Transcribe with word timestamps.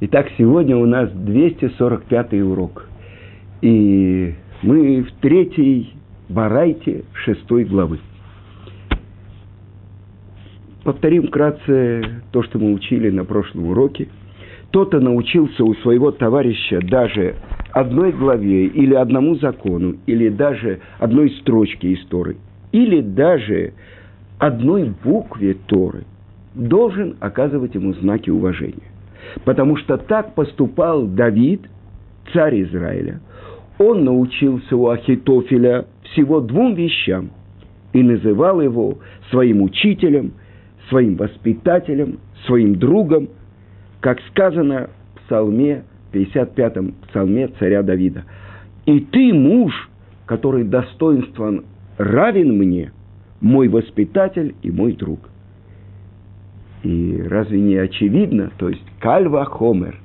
Итак, 0.00 0.26
сегодня 0.36 0.76
у 0.76 0.86
нас 0.86 1.08
245 1.12 2.34
урок. 2.42 2.88
И 3.62 4.34
мы 4.62 5.02
в 5.02 5.12
третьей 5.20 5.94
барайте 6.28 7.04
шестой 7.12 7.64
главы. 7.64 8.00
Повторим 10.82 11.28
вкратце 11.28 12.22
то, 12.32 12.42
что 12.42 12.58
мы 12.58 12.72
учили 12.72 13.08
на 13.10 13.24
прошлом 13.24 13.68
уроке. 13.68 14.08
Кто-то 14.68 14.98
научился 14.98 15.62
у 15.62 15.74
своего 15.74 16.10
товарища 16.10 16.80
даже 16.82 17.36
одной 17.70 18.10
главе 18.10 18.66
или 18.66 18.94
одному 18.94 19.36
закону, 19.36 19.94
или 20.06 20.28
даже 20.28 20.80
одной 20.98 21.30
строчке 21.40 21.92
из 21.92 22.04
Торы, 22.06 22.36
или 22.72 23.00
даже 23.00 23.74
одной 24.40 24.92
букве 25.04 25.54
Торы, 25.66 26.02
должен 26.54 27.16
оказывать 27.20 27.76
ему 27.76 27.94
знаки 27.94 28.30
уважения. 28.30 28.93
Потому 29.44 29.76
что 29.76 29.98
так 29.98 30.34
поступал 30.34 31.06
Давид, 31.06 31.62
царь 32.32 32.62
Израиля. 32.62 33.20
Он 33.78 34.04
научился 34.04 34.76
у 34.76 34.88
Ахитофеля 34.88 35.86
всего 36.12 36.40
двум 36.40 36.74
вещам 36.74 37.30
и 37.92 38.02
называл 38.02 38.60
его 38.60 38.98
своим 39.30 39.62
учителем, 39.62 40.32
своим 40.88 41.16
воспитателем, 41.16 42.18
своим 42.46 42.76
другом, 42.76 43.28
как 44.00 44.20
сказано 44.30 44.90
в 45.14 45.26
псалме, 45.26 45.84
55-м 46.12 46.94
псалме 47.08 47.48
царя 47.58 47.82
Давида. 47.82 48.24
«И 48.86 49.00
ты, 49.00 49.32
муж, 49.32 49.90
который 50.26 50.64
достоинством 50.64 51.64
равен 51.98 52.56
мне, 52.56 52.92
мой 53.40 53.68
воспитатель 53.68 54.54
и 54.62 54.70
мой 54.70 54.92
друг». 54.92 55.30
И 56.84 57.22
разве 57.28 57.60
не 57.60 57.76
очевидно, 57.76 58.50
то 58.58 58.68
есть 58.68 58.84
кальва 59.00 59.46
хомер, 59.46 59.96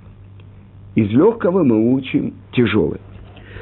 из 0.96 1.10
легкого 1.12 1.64
мы 1.64 1.94
учим 1.94 2.36
тяжелое, 2.54 3.02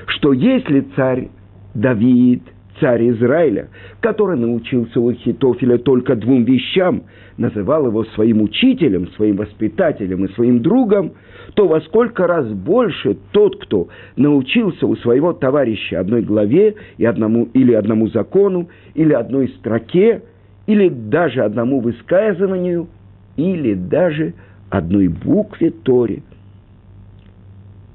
что 0.05 0.33
если 0.33 0.81
царь 0.95 1.29
Давид, 1.73 2.43
царь 2.79 3.09
Израиля, 3.09 3.69
который 4.01 4.37
научился 4.37 4.99
у 4.99 5.11
Хитофеля 5.13 5.79
только 5.79 6.15
двум 6.15 6.43
вещам, 6.43 7.03
называл 7.37 7.87
его 7.87 8.03
своим 8.05 8.43
учителем, 8.43 9.07
своим 9.15 9.37
воспитателем 9.37 10.25
и 10.25 10.33
своим 10.33 10.61
другом, 10.61 11.13
то 11.55 11.67
во 11.67 11.81
сколько 11.81 12.27
раз 12.27 12.47
больше 12.47 13.17
тот, 13.31 13.59
кто 13.63 13.87
научился 14.15 14.85
у 14.85 14.95
своего 14.95 15.33
товарища 15.33 15.99
одной 15.99 16.21
главе 16.21 16.75
и 16.99 17.05
одному, 17.05 17.47
или 17.53 17.73
одному 17.73 18.09
закону, 18.09 18.69
или 18.93 19.13
одной 19.13 19.47
строке, 19.59 20.21
или 20.67 20.89
даже 20.89 21.41
одному 21.41 21.79
высказыванию– 21.79 22.89
или 23.37 23.75
даже 23.75 24.33
одной 24.69 25.07
букве 25.07 25.71
Торе, 25.71 26.23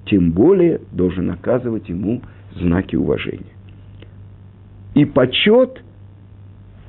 тем 0.07 0.33
более 0.33 0.81
должен 0.93 1.31
оказывать 1.31 1.89
ему 1.89 2.23
знаки 2.55 2.97
уважения. 2.97 3.53
И 4.95 5.05
почет 5.05 5.83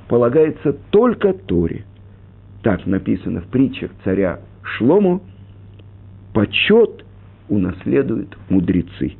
полагается 0.08 0.72
только 0.90 1.32
Торе. 1.32 1.84
Так 2.62 2.86
написано 2.86 3.42
в 3.42 3.46
притчах 3.46 3.90
царя 4.04 4.40
Шлому. 4.62 5.22
Почет 6.32 7.04
унаследуют 7.48 8.36
мудрецы. 8.48 9.16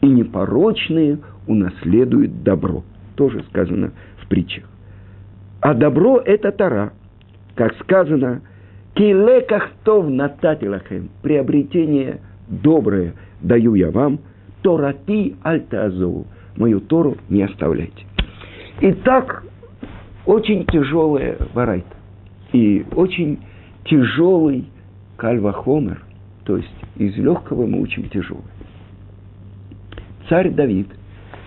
И 0.00 0.06
непорочные 0.06 1.18
унаследуют 1.46 2.42
добро. 2.42 2.84
Тоже 3.16 3.42
сказано 3.44 3.92
в 4.18 4.28
притчах. 4.28 4.64
А 5.60 5.74
добро– 5.74 6.20
это 6.24 6.52
Тара– 6.52 6.92
как 7.54 7.74
сказано, 7.80 8.42
килекахтов 8.94 10.08
нататилахем, 10.08 11.10
приобретение 11.22 12.20
доброе 12.48 13.14
даю 13.40 13.74
я 13.74 13.90
вам, 13.90 14.20
торати 14.62 15.36
альтазову, 15.42 16.26
мою 16.56 16.80
Тору 16.80 17.16
не 17.28 17.42
оставляйте. 17.42 18.04
Итак, 18.80 19.44
очень 20.26 20.64
тяжелая 20.66 21.36
варайта 21.52 21.96
и 22.52 22.84
очень 22.94 23.40
тяжелый 23.84 24.66
кальвахомер, 25.16 26.02
то 26.44 26.56
есть 26.56 26.74
из 26.96 27.16
легкого 27.16 27.66
мы 27.66 27.80
учим 27.80 28.08
тяжелое. 28.08 28.42
Царь 30.28 30.50
Давид, 30.50 30.88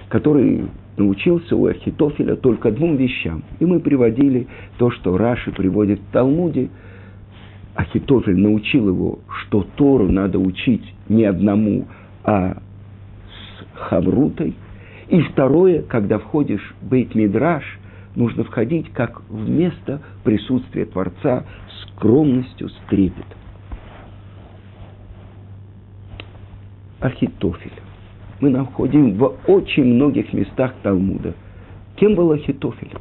который 0.09 0.67
научился 0.97 1.55
у 1.55 1.67
Ахитофеля 1.67 2.35
только 2.35 2.71
двум 2.71 2.97
вещам. 2.97 3.43
И 3.59 3.65
мы 3.65 3.79
приводили 3.79 4.47
то, 4.77 4.91
что 4.91 5.17
Раши 5.17 5.51
приводит 5.51 5.99
в 5.99 6.11
Талмуде. 6.11 6.69
Ахитофель 7.75 8.37
научил 8.37 8.89
его, 8.89 9.19
что 9.27 9.65
Тору 9.75 10.11
надо 10.11 10.39
учить 10.39 10.83
не 11.07 11.25
одному, 11.25 11.85
а 12.23 12.57
с 12.57 13.77
хаврутой. 13.79 14.55
И 15.09 15.21
второе, 15.21 15.83
когда 15.83 16.17
входишь 16.17 16.75
в 16.81 16.91
Бейт-Мидраш, 16.91 17.63
нужно 18.15 18.43
входить 18.43 18.91
как 18.91 19.21
в 19.29 19.47
место 19.47 20.01
присутствия 20.23 20.85
Творца 20.85 21.45
с 21.69 21.91
скромностью, 21.91 22.69
с 22.69 22.77
трепетом. 22.89 23.37
Ахитофель 26.99 27.86
мы 28.39 28.49
находим 28.49 29.17
в 29.17 29.35
очень 29.47 29.85
многих 29.85 30.33
местах 30.33 30.73
Талмуда. 30.83 31.33
Кем 31.95 32.15
был 32.15 32.31
Ахитофель? 32.31 32.91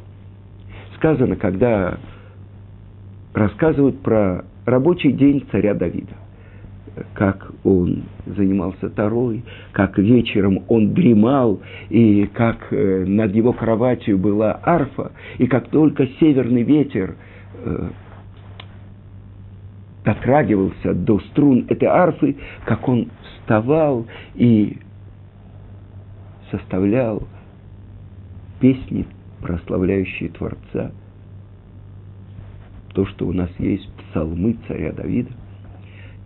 Сказано, 0.95 1.35
когда 1.35 1.97
рассказывают 3.33 3.99
про 4.01 4.45
рабочий 4.65 5.11
день 5.11 5.45
царя 5.51 5.75
Давида, 5.75 6.15
как 7.13 7.51
он 7.63 8.03
занимался 8.25 8.89
Тарой, 8.89 9.43
как 9.71 9.99
вечером 9.99 10.63
он 10.67 10.93
дремал, 10.93 11.61
и 11.89 12.27
как 12.33 12.67
э, 12.71 13.05
над 13.05 13.35
его 13.35 13.53
кроватью 13.53 14.17
была 14.17 14.59
арфа, 14.63 15.11
и 15.37 15.45
как 15.45 15.67
только 15.69 16.07
северный 16.19 16.63
ветер 16.63 17.15
э, 17.63 17.89
дотрагивался 20.03 20.93
до 20.93 21.19
струн 21.19 21.67
этой 21.69 21.87
арфы, 21.87 22.37
как 22.65 22.87
он 22.87 23.09
вставал 23.21 24.07
и 24.35 24.77
составлял 26.51 27.23
песни, 28.59 29.05
прославляющие 29.41 30.29
Творца, 30.29 30.91
то, 32.93 33.05
что 33.05 33.27
у 33.27 33.33
нас 33.33 33.49
есть 33.59 33.89
псалмы 33.93 34.57
царя 34.67 34.91
Давида. 34.91 35.31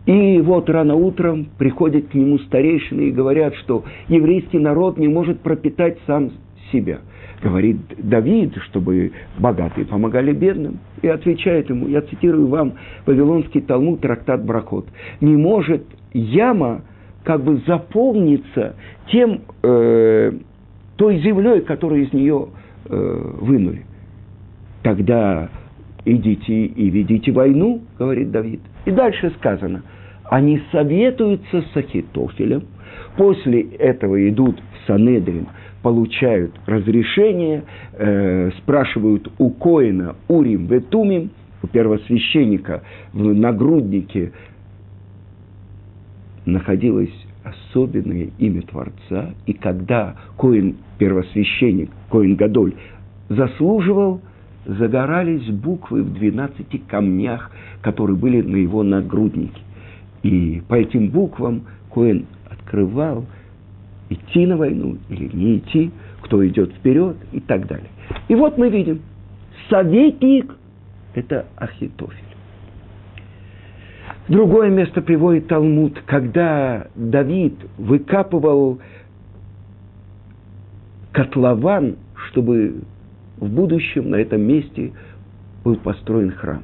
И 0.05 0.39
вот 0.41 0.69
рано 0.69 0.95
утром 0.95 1.47
приходят 1.57 2.07
к 2.07 2.13
нему 2.13 2.39
старейшины 2.39 3.01
и 3.01 3.11
говорят, 3.11 3.55
что 3.55 3.83
еврейский 4.07 4.57
народ 4.57 4.97
не 4.97 5.07
может 5.07 5.41
пропитать 5.41 5.99
сам 6.07 6.31
себя. 6.71 7.01
Говорит 7.43 7.77
Давид, 7.97 8.55
чтобы 8.69 9.11
богатые 9.37 9.85
помогали 9.85 10.31
бедным. 10.31 10.79
И 11.01 11.07
отвечает 11.07 11.69
ему, 11.69 11.87
я 11.87 12.01
цитирую 12.01 12.47
вам 12.47 12.73
Вавилонский 13.05 13.61
Талмуд, 13.61 14.01
трактат 14.01 14.43
Брахот. 14.45 14.87
Не 15.19 15.35
может 15.35 15.83
яма 16.13 16.81
как 17.23 17.43
бы 17.43 17.61
заполнится 17.67 18.75
тем, 19.11 19.41
э, 19.63 20.31
той 20.95 21.19
землей, 21.19 21.61
которую 21.61 22.05
из 22.05 22.13
нее 22.13 22.47
э, 22.85 23.31
вынули. 23.39 23.85
Тогда 24.83 25.49
идите 26.05 26.65
и 26.65 26.89
ведите 26.89 27.31
войну, 27.31 27.81
говорит 27.97 28.31
Давид. 28.31 28.61
И 28.85 28.91
дальше 28.91 29.31
сказано, 29.37 29.83
они 30.25 30.61
советуются 30.71 31.61
с 31.61 31.77
Ахитофелем, 31.77 32.63
после 33.17 33.61
этого 33.61 34.27
идут 34.27 34.59
в 34.59 34.87
Санедрин, 34.87 35.47
получают 35.83 36.53
разрешение, 36.65 37.63
э, 37.93 38.51
спрашивают 38.59 39.31
у 39.37 39.49
Коина 39.51 40.15
Урим 40.27 40.67
Ветумим, 40.67 41.31
у 41.63 41.67
первосвященника 41.67 42.81
в 43.13 43.33
нагруднике 43.33 44.31
находилось 46.45 47.13
особенное 47.43 48.29
имя 48.37 48.61
Творца, 48.63 49.33
и 49.45 49.53
когда 49.53 50.15
Коин, 50.37 50.77
первосвященник, 50.97 51.89
Коин 52.09 52.35
Гадоль, 52.35 52.73
заслуживал, 53.29 54.21
загорались 54.65 55.49
буквы 55.49 56.03
в 56.03 56.13
12 56.13 56.85
камнях, 56.87 57.51
которые 57.81 58.15
были 58.15 58.41
на 58.41 58.57
его 58.57 58.83
нагруднике. 58.83 59.61
И 60.23 60.61
по 60.67 60.75
этим 60.75 61.09
буквам 61.09 61.63
Коин 61.93 62.27
открывал, 62.49 63.25
идти 64.09 64.45
на 64.45 64.57
войну 64.57 64.97
или 65.09 65.29
не 65.35 65.57
идти, 65.57 65.91
кто 66.21 66.45
идет 66.47 66.73
вперед 66.73 67.17
и 67.31 67.39
так 67.39 67.67
далее. 67.67 67.89
И 68.27 68.35
вот 68.35 68.57
мы 68.57 68.69
видим, 68.69 69.01
советник– 69.69 70.53
это 71.15 71.45
Ахитофель. 71.55 72.30
Другое 74.27 74.69
место 74.69 75.01
приводит 75.01 75.47
Талмуд, 75.47 76.01
когда 76.05 76.87
Давид 76.95 77.55
выкапывал 77.77 78.79
котлован, 81.11 81.97
чтобы 82.27 82.81
в 83.37 83.49
будущем 83.49 84.11
на 84.11 84.15
этом 84.15 84.41
месте 84.41 84.93
был 85.63 85.75
построен 85.75 86.31
храм. 86.31 86.63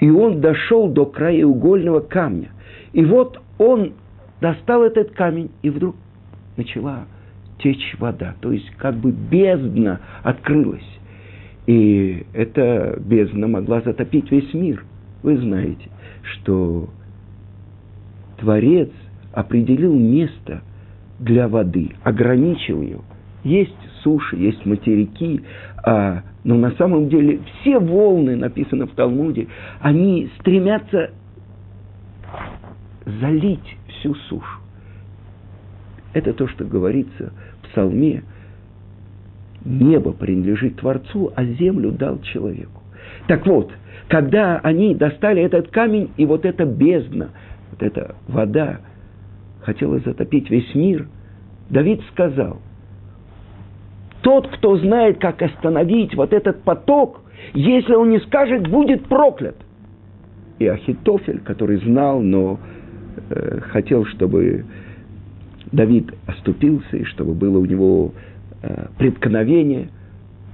И 0.00 0.10
он 0.10 0.40
дошел 0.40 0.88
до 0.88 1.06
краеугольного 1.06 2.00
камня. 2.00 2.50
И 2.92 3.04
вот 3.04 3.40
он 3.58 3.92
достал 4.40 4.82
этот 4.82 5.12
камень, 5.12 5.50
и 5.62 5.70
вдруг 5.70 5.96
начала 6.56 7.04
течь 7.58 7.96
вода. 7.98 8.34
То 8.40 8.52
есть 8.52 8.68
как 8.76 8.96
бы 8.96 9.12
бездна 9.12 10.00
открылась. 10.22 10.82
И 11.66 12.26
эта 12.34 12.98
бездна 13.00 13.48
могла 13.48 13.80
затопить 13.80 14.30
весь 14.30 14.52
мир. 14.52 14.84
Вы 15.22 15.38
знаете, 15.38 15.88
что 16.24 16.88
Творец 18.38 18.90
определил 19.32 19.94
место 19.94 20.62
для 21.18 21.48
воды, 21.48 21.90
ограничил 22.02 22.82
ее. 22.82 23.00
Есть 23.42 23.76
суши, 24.02 24.36
есть 24.36 24.64
материки, 24.64 25.42
а, 25.84 26.22
но 26.44 26.54
на 26.54 26.72
самом 26.72 27.08
деле 27.08 27.40
все 27.60 27.78
волны, 27.78 28.36
написано 28.36 28.86
в 28.86 28.92
Талмуде, 28.92 29.48
они 29.80 30.30
стремятся 30.40 31.10
залить 33.04 33.76
всю 33.88 34.14
сушу. 34.14 34.60
Это 36.12 36.32
то, 36.32 36.46
что 36.48 36.64
говорится 36.64 37.32
в 37.60 37.68
псалме. 37.68 38.22
Небо 39.64 40.12
принадлежит 40.12 40.76
Творцу, 40.76 41.32
а 41.34 41.44
землю 41.44 41.90
дал 41.90 42.20
человеку. 42.20 42.82
Так 43.26 43.46
вот, 43.46 43.72
когда 44.08 44.58
они 44.58 44.94
достали 44.94 45.42
этот 45.42 45.70
камень, 45.70 46.10
и 46.16 46.26
вот 46.26 46.44
эта 46.44 46.64
бездна, 46.64 47.30
вот 47.70 47.82
эта 47.82 48.14
вода 48.28 48.80
хотела 49.62 49.98
затопить 50.00 50.50
весь 50.50 50.74
мир, 50.74 51.08
Давид 51.70 52.02
сказал, 52.12 52.58
тот, 54.22 54.48
кто 54.48 54.76
знает, 54.78 55.18
как 55.18 55.42
остановить 55.42 56.14
вот 56.14 56.32
этот 56.32 56.62
поток, 56.62 57.20
если 57.52 57.94
он 57.94 58.10
не 58.10 58.20
скажет, 58.20 58.68
будет 58.68 59.06
проклят. 59.06 59.56
И 60.58 60.66
Ахитофель, 60.66 61.40
который 61.40 61.78
знал, 61.78 62.20
но 62.20 62.58
э, 63.30 63.60
хотел, 63.70 64.04
чтобы 64.06 64.64
Давид 65.72 66.14
оступился, 66.26 66.96
и 66.96 67.04
чтобы 67.04 67.34
было 67.34 67.58
у 67.58 67.64
него 67.64 68.12
э, 68.62 68.86
преткновение, 68.98 69.88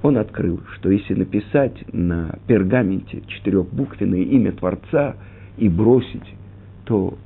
он 0.03 0.17
открыл, 0.17 0.61
что 0.75 0.89
если 0.89 1.13
написать 1.13 1.75
на 1.93 2.39
пергаменте 2.47 3.21
четырехбуквенное 3.27 4.21
имя 4.21 4.51
Творца 4.51 5.15
и 5.57 5.69
бросить, 5.69 6.35
то 6.85 7.17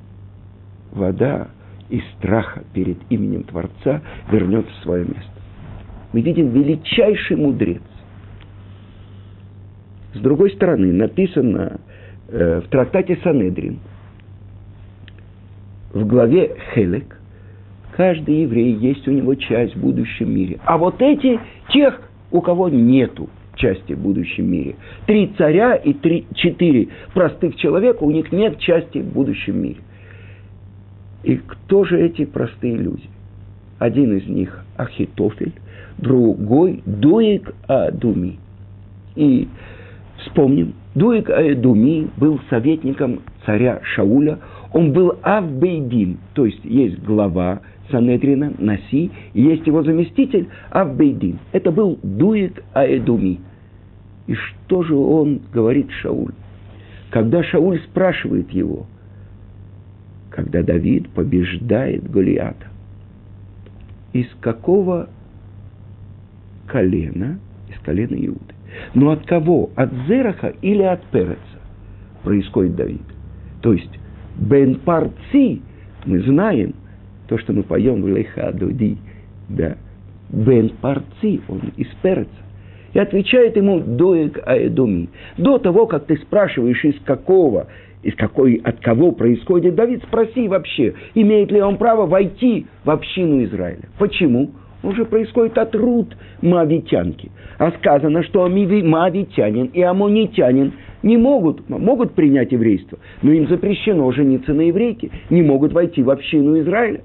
вода 0.92 1.48
из 1.90 2.04
страха 2.18 2.64
перед 2.74 2.98
именем 3.10 3.44
Творца 3.44 4.02
вернется 4.32 4.72
в 4.80 4.84
свое 4.84 5.06
место. 5.06 5.32
Мы 6.14 6.22
видим 6.22 6.50
величайший 6.50 7.38
мудрец. 7.38 7.82
С 10.14 10.20
другой 10.20 10.52
стороны, 10.52 10.92
написано 10.94 11.80
э, 12.30 12.62
в 12.62 12.70
трактате 12.70 13.20
Санедрин, 13.24 13.80
в 15.94 16.06
главе 16.06 16.56
Хелек, 16.74 17.20
каждый 17.96 18.44
еврей 18.44 18.74
есть 18.74 19.08
у 19.08 19.12
него 19.12 19.36
часть 19.36 19.76
в 19.76 19.82
будущем 19.82 20.34
мире. 20.34 20.60
А 20.66 20.78
вот 20.78 21.02
эти, 21.02 21.40
тех, 21.70 22.02
у 22.36 22.42
кого 22.42 22.68
нету 22.68 23.30
части 23.56 23.94
в 23.94 24.00
будущем 24.00 24.52
мире. 24.52 24.76
Три 25.08 25.32
царя 25.38 25.76
и 25.76 25.94
три, 25.94 26.26
четыре 26.36 26.90
простых 27.14 27.56
человека, 27.56 28.04
у 28.04 28.12
них 28.12 28.34
нет 28.34 28.60
части 28.60 28.98
в 28.98 29.14
будущем 29.14 29.62
мире. 29.62 29.78
И 31.24 31.38
кто 31.38 31.86
же 31.86 32.00
эти 32.00 32.26
простые 32.26 32.76
люди? 32.76 33.10
Один 33.80 34.18
из 34.18 34.28
них 34.28 34.66
Ахитофель, 34.76 35.54
другой 35.98 36.84
Дуик 36.86 37.54
Адуми. 37.68 38.38
И 39.16 39.48
вспомним, 40.18 40.74
Дуик 40.94 41.30
Адуми 41.30 42.10
был 42.18 42.42
советником 42.50 43.22
царя 43.46 43.80
Шауля, 43.84 44.40
он 44.76 44.92
был 44.92 45.18
Авбейдин, 45.22 46.18
то 46.34 46.46
есть 46.46 46.60
есть 46.66 47.02
глава 47.02 47.62
Санедрина, 47.92 48.52
Наси, 48.58 49.10
и 49.34 49.42
есть 49.42 49.66
его 49.66 49.84
заместитель 49.84 50.50
Авбейдин. 50.70 51.40
Это 51.54 51.72
был 51.72 51.98
Дуик 52.04 52.62
Аэдуми. 52.74 53.40
И 54.28 54.34
что 54.34 54.84
же 54.84 54.94
он 54.94 55.40
говорит 55.54 55.90
Шауль? 56.02 56.34
Когда 57.10 57.42
Шауль 57.42 57.80
спрашивает 57.84 58.52
его, 58.52 58.86
когда 60.30 60.62
Давид 60.62 61.08
побеждает 61.12 62.12
Голиата, 62.12 62.68
из 64.12 64.28
какого 64.42 65.08
колена, 66.68 67.40
из 67.70 67.80
колена 67.80 68.16
Иуды? 68.26 68.54
Но 68.94 69.12
от 69.12 69.26
кого? 69.26 69.70
От 69.78 69.94
Зераха 70.06 70.54
или 70.62 70.82
от 70.82 71.02
Переца 71.12 71.40
происходит 72.24 72.76
Давид? 72.76 73.06
То 73.62 73.72
есть 73.72 74.00
Бен 74.38 74.76
Парци, 74.76 75.62
мы 76.06 76.20
знаем– 76.22 76.74
то, 77.28 77.38
что 77.38 77.54
мы 77.54 77.64
поем 77.64 78.02
в 78.02 78.06
Лейхадуди, 78.06 78.98
да, 79.50 79.78
Бен 80.30 80.70
Парци, 80.82 81.42
он 81.48 81.62
из 81.78 81.88
Перца. 82.02 82.30
И 82.94 83.00
отвечает 83.00 83.58
ему 83.58 83.82
Доек 83.82 84.40
Аэдуми. 84.46 85.10
До 85.38 85.58
того, 85.58 85.86
как 85.86 86.06
ты 86.06 86.16
спрашиваешь, 86.18 86.84
из 86.86 86.98
какого, 87.04 87.68
из 88.04 88.16
какой, 88.16 88.56
от 88.64 88.80
кого 88.80 89.12
происходит 89.12 89.76
Давид, 89.76 90.02
спроси 90.04 90.48
вообще, 90.48 90.94
имеет 91.14 91.52
ли 91.52 91.62
он 91.62 91.78
право 91.78 92.06
войти 92.06 92.68
в 92.86 92.90
общину 92.90 93.44
Израиля. 93.44 93.84
Почему? 94.00 94.52
Он 94.86 94.96
же 94.96 95.06
происходит 95.06 95.58
от 95.58 95.74
Рут 95.76 96.16
Моавитянки. 96.42 97.32
А 97.58 97.72
сказано, 97.72 98.22
что 98.24 98.48
Моавитянин 98.48 99.66
и 99.74 99.82
Амонитянин 99.82 100.74
не 101.02 101.18
могут, 101.18 101.68
могут 101.68 102.14
принять 102.14 102.52
еврейство, 102.52 103.00
но 103.24 103.32
им 103.32 103.48
запрещено 103.48 104.12
жениться 104.12 104.54
на 104.54 104.62
еврейке, 104.62 105.10
не 105.32 105.42
могут 105.42 105.74
войти 105.74 106.04
в 106.04 106.10
общину 106.12 106.60
Израиля 106.60 107.02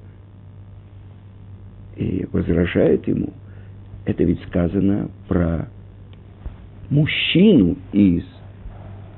и 1.96 2.26
возражает 2.32 3.08
ему, 3.08 3.30
это 4.04 4.24
ведь 4.24 4.42
сказано 4.48 5.10
про 5.28 5.68
мужчину 6.90 7.76
из 7.92 8.24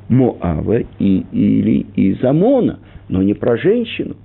Моава 0.09 0.81
и, 0.99 1.25
или 1.33 1.87
из 1.97 2.23
Амона, 2.23 2.79
но 3.09 3.23
не 3.23 3.35
про 3.35 3.57
женщину. 3.57 4.17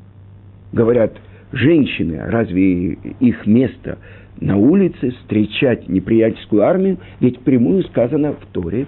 Говорят, 0.74 1.14
женщины, 1.52 2.20
разве 2.20 2.94
их 2.94 3.46
место 3.46 3.98
на 4.40 4.58
улице 4.58 5.12
встречать 5.12 5.88
неприятельскую 5.88 6.64
армию? 6.64 6.98
Ведь 7.20 7.40
прямую 7.40 7.84
сказано 7.84 8.34
в 8.34 8.46
Торе, 8.52 8.88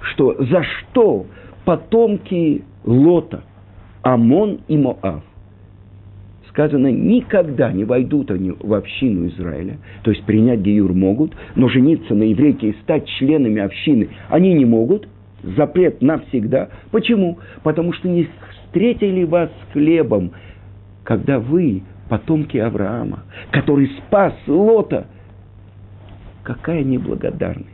что 0.00 0.34
за 0.44 0.62
что 0.62 1.26
потомки 1.64 2.64
Лота, 2.84 3.42
Амон 4.02 4.60
и 4.68 4.76
Моав 4.76 5.22
сказано, 6.56 6.90
никогда 6.90 7.70
не 7.70 7.84
войдут 7.84 8.30
они 8.30 8.50
в 8.50 8.72
общину 8.72 9.26
Израиля, 9.26 9.76
то 10.02 10.10
есть 10.10 10.24
принять 10.24 10.60
Геюр 10.60 10.94
могут, 10.94 11.36
но 11.54 11.68
жениться 11.68 12.14
на 12.14 12.22
еврейке 12.22 12.70
и 12.70 12.76
стать 12.82 13.06
членами 13.06 13.60
общины 13.60 14.08
они 14.30 14.54
не 14.54 14.64
могут, 14.64 15.06
запрет 15.42 16.00
навсегда. 16.00 16.70
Почему? 16.90 17.38
Потому 17.62 17.92
что 17.92 18.08
не 18.08 18.26
встретили 18.50 19.24
вас 19.24 19.50
с 19.50 19.72
хлебом, 19.72 20.32
когда 21.04 21.38
вы 21.38 21.82
потомки 22.08 22.56
Авраама, 22.58 23.24
который 23.50 23.90
спас 23.98 24.34
Лота. 24.46 25.06
Какая 26.42 26.84
неблагодарность. 26.84 27.68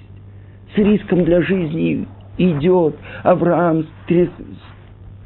С 0.75 0.79
риском 0.79 1.25
для 1.25 1.43
жизни 1.43 2.07
идет 2.39 2.97
Авраам 3.23 3.87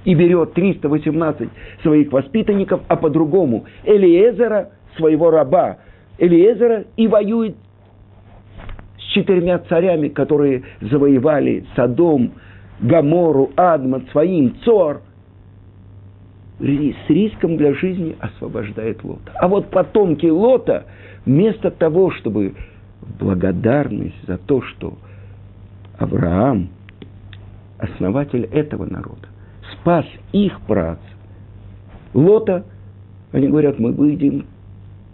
и 0.05 0.15
берет 0.15 0.55
318 0.55 1.49
своих 1.83 2.13
воспитанников, 2.13 2.81
а 2.89 2.97
по-другому 2.97 3.67
Элиезера, 3.85 4.71
своего 4.97 5.31
раба 5.31 5.79
Элиезера, 6.19 6.85
и 6.97 7.07
воюет 7.07 7.57
с 8.99 9.03
четырьмя 9.13 9.59
царями, 9.69 10.09
которые 10.09 10.65
завоевали 10.81 11.67
Содом, 11.77 12.33
Гамору, 12.81 13.51
Адма, 13.57 14.03
Своим, 14.13 14.57
Цор. 14.65 15.03
С 16.59 17.11
риском 17.11 17.59
для 17.59 17.75
жизни 17.75 18.17
освобождает 18.19 19.05
Лота. 19.05 19.33
А 19.35 19.47
вот 19.47 19.71
потомки 19.71 20.27
Лота, 20.27 20.87
вместо 21.27 21.71
того, 21.71 22.11
чтобы 22.13 22.55
благодарность 23.19 24.27
за 24.27 24.39
то, 24.39 24.63
что 24.63 24.97
Авраам, 25.99 26.71
основатель 27.79 28.45
этого 28.45 28.87
народа, 28.87 29.29
спас 29.73 30.07
их 30.33 30.59
прац. 30.63 30.99
Лота, 32.15 32.65
они 33.33 33.49
говорят, 33.49 33.79
мы 33.79 33.93
выйдем 33.93 34.47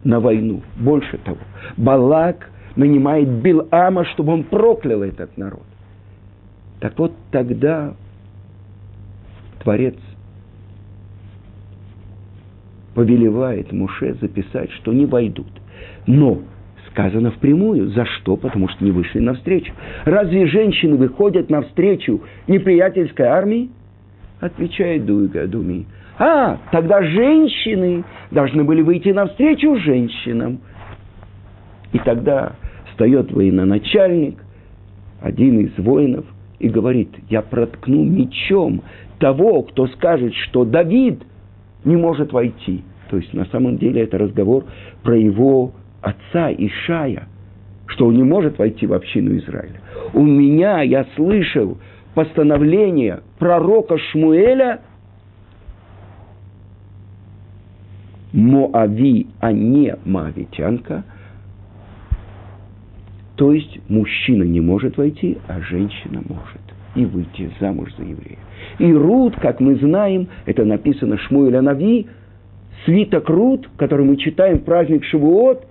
на 0.04 0.20
войну. 0.20 0.62
Больше 0.76 1.18
того, 1.18 1.38
Балак 1.76 2.50
нанимает 2.76 3.28
Билама, 3.28 4.04
чтобы 4.06 4.32
он 4.32 4.44
проклял 4.44 5.02
этот 5.02 5.36
народ. 5.36 5.64
Так 6.80 6.98
вот 6.98 7.12
тогда 7.30 7.94
Творец 9.62 9.96
повелевает 12.94 13.72
Муше 13.72 14.14
записать, 14.20 14.70
что 14.72 14.92
не 14.92 15.06
войдут. 15.06 15.50
Но 16.06 16.42
сказано 16.90 17.30
впрямую. 17.30 17.90
За 17.90 18.04
что? 18.04 18.36
Потому 18.36 18.68
что 18.68 18.84
не 18.84 18.90
вышли 18.90 19.18
навстречу. 19.18 19.72
Разве 20.04 20.46
женщины 20.46 20.96
выходят 20.96 21.50
навстречу 21.50 22.22
неприятельской 22.46 23.26
армии? 23.26 23.70
Отвечает 24.40 25.06
Дуига 25.06 25.46
Думи. 25.46 25.86
А, 26.18 26.58
тогда 26.70 27.02
женщины 27.02 28.04
должны 28.30 28.64
были 28.64 28.82
выйти 28.82 29.08
навстречу 29.08 29.76
женщинам. 29.76 30.60
И 31.92 31.98
тогда 31.98 32.52
встает 32.90 33.32
военачальник, 33.32 34.38
один 35.20 35.60
из 35.60 35.76
воинов, 35.78 36.24
и 36.58 36.68
говорит, 36.68 37.08
я 37.28 37.42
проткну 37.42 38.04
мечом 38.04 38.82
того, 39.18 39.62
кто 39.62 39.86
скажет, 39.88 40.34
что 40.34 40.64
Давид 40.64 41.22
не 41.84 41.96
может 41.96 42.32
войти. 42.32 42.82
То 43.10 43.16
есть 43.16 43.32
на 43.34 43.44
самом 43.46 43.76
деле 43.76 44.02
это 44.02 44.18
разговор 44.18 44.64
про 45.02 45.16
его 45.16 45.72
отца 46.00 46.50
Ишая, 46.50 47.28
что 47.86 48.06
он 48.06 48.14
не 48.14 48.22
может 48.22 48.58
войти 48.58 48.86
в 48.86 48.92
общину 48.92 49.36
Израиля. 49.36 49.80
У 50.14 50.22
меня, 50.22 50.82
я 50.82 51.06
слышал, 51.14 51.78
постановление 52.14 53.20
пророка 53.38 53.98
Шмуэля 53.98 54.80
Моави, 58.32 59.26
а 59.40 59.52
не 59.52 59.94
Моавитянка. 60.04 61.04
То 63.36 63.52
есть 63.52 63.78
мужчина 63.88 64.44
не 64.44 64.60
может 64.60 64.96
войти, 64.96 65.38
а 65.48 65.60
женщина 65.60 66.22
может 66.26 66.71
и 66.94 67.04
выйти 67.04 67.50
замуж 67.60 67.90
за 67.96 68.04
еврея. 68.04 68.38
И 68.78 68.92
Рут, 68.92 69.36
как 69.36 69.60
мы 69.60 69.76
знаем, 69.76 70.28
это 70.46 70.64
написано 70.64 71.18
Шмуэля 71.18 71.62
Нави, 71.62 72.06
свиток 72.84 73.28
Рут, 73.28 73.68
который 73.76 74.04
мы 74.04 74.16
читаем 74.16 74.58
в 74.58 74.64
праздник 74.64 75.04
Шивуот, 75.04 75.64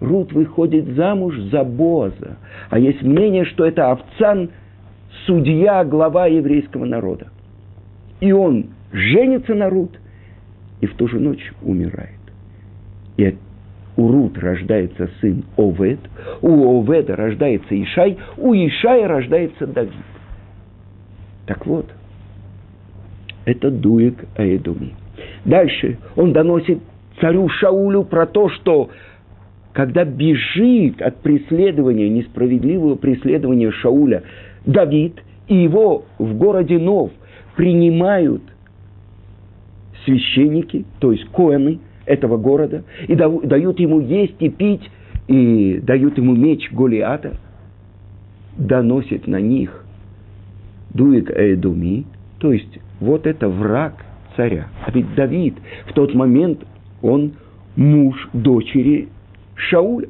Рут 0.00 0.32
выходит 0.32 0.96
замуж 0.96 1.38
за 1.52 1.62
Боза. 1.62 2.36
А 2.70 2.78
есть 2.78 3.02
мнение, 3.02 3.44
что 3.44 3.64
это 3.64 3.92
овцан, 3.92 4.50
судья, 5.26 5.84
глава 5.84 6.26
еврейского 6.26 6.84
народа. 6.84 7.28
И 8.20 8.32
он 8.32 8.66
женится 8.90 9.54
на 9.54 9.70
Рут, 9.70 9.98
и 10.80 10.86
в 10.86 10.94
ту 10.94 11.06
же 11.08 11.20
ночь 11.20 11.52
умирает. 11.62 12.10
И 13.16 13.36
у 13.96 14.08
Рут 14.10 14.38
рождается 14.38 15.10
сын 15.20 15.44
Овед, 15.56 16.00
у 16.40 16.80
Оведа 16.80 17.16
рождается 17.16 17.80
Ишай, 17.80 18.18
у 18.36 18.54
Ишая 18.54 19.06
рождается 19.06 19.66
Давид. 19.66 19.92
Так 21.46 21.66
вот, 21.66 21.86
это 23.44 23.70
Дуек 23.70 24.24
Аэдуми. 24.36 24.94
Дальше 25.44 25.98
он 26.16 26.32
доносит 26.32 26.78
царю 27.20 27.48
Шаулю 27.48 28.04
про 28.04 28.26
то, 28.26 28.48
что 28.48 28.90
когда 29.72 30.04
бежит 30.04 31.00
от 31.00 31.18
преследования, 31.18 32.08
несправедливого 32.08 32.94
преследования 32.94 33.70
Шауля, 33.70 34.22
Давид 34.66 35.22
и 35.48 35.56
его 35.56 36.04
в 36.18 36.34
городе 36.34 36.78
Нов 36.78 37.10
принимают 37.56 38.42
священники, 40.04 40.84
то 41.00 41.12
есть 41.12 41.24
коэны 41.30 41.80
этого 42.06 42.36
города, 42.36 42.84
и 43.06 43.14
дают 43.14 43.80
ему 43.80 44.00
есть 44.00 44.36
и 44.40 44.48
пить, 44.48 44.90
и 45.28 45.80
дают 45.82 46.18
ему 46.18 46.34
меч 46.34 46.70
Голиата, 46.72 47.36
доносит 48.56 49.26
на 49.26 49.40
них 49.40 49.84
Дуик 50.90 51.30
Эдуми, 51.30 52.04
то 52.38 52.52
есть 52.52 52.78
вот 53.00 53.26
это 53.26 53.48
враг 53.48 53.94
царя. 54.36 54.68
А 54.84 54.90
ведь 54.90 55.14
Давид 55.14 55.54
в 55.86 55.92
тот 55.92 56.14
момент, 56.14 56.64
он 57.00 57.32
муж 57.76 58.28
дочери 58.32 59.08
Шауля. 59.54 60.08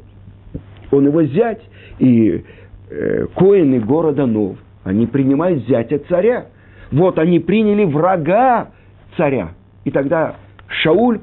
Он 0.90 1.06
его 1.06 1.22
зять, 1.22 1.62
и 1.98 2.44
э, 2.90 3.26
коины 3.34 3.80
города 3.80 4.26
Нов, 4.26 4.58
они 4.84 5.06
принимают 5.06 5.66
зятя 5.66 5.98
царя. 6.08 6.46
Вот 6.90 7.18
они 7.18 7.38
приняли 7.38 7.84
врага 7.84 8.70
царя. 9.16 9.52
И 9.84 9.90
тогда 9.90 10.36
Шауль 10.68 11.20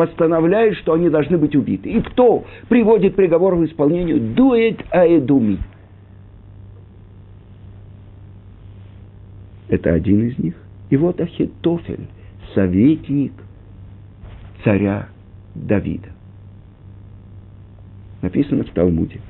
постановляет, 0.00 0.78
что 0.78 0.94
они 0.94 1.10
должны 1.10 1.36
быть 1.36 1.54
убиты. 1.54 1.90
И 1.90 2.00
кто 2.00 2.46
приводит 2.70 3.16
приговор 3.16 3.54
в 3.56 3.66
исполнение? 3.66 4.16
Дует 4.16 4.80
Аэдуми. 4.90 5.58
Это 9.68 9.92
один 9.92 10.28
из 10.28 10.38
них. 10.38 10.54
И 10.88 10.96
вот 10.96 11.20
Ахитофель, 11.20 12.06
советник 12.54 13.34
царя 14.64 15.08
Давида. 15.54 16.08
Написано 18.22 18.64
в 18.64 18.70
Талмуде. 18.70 19.20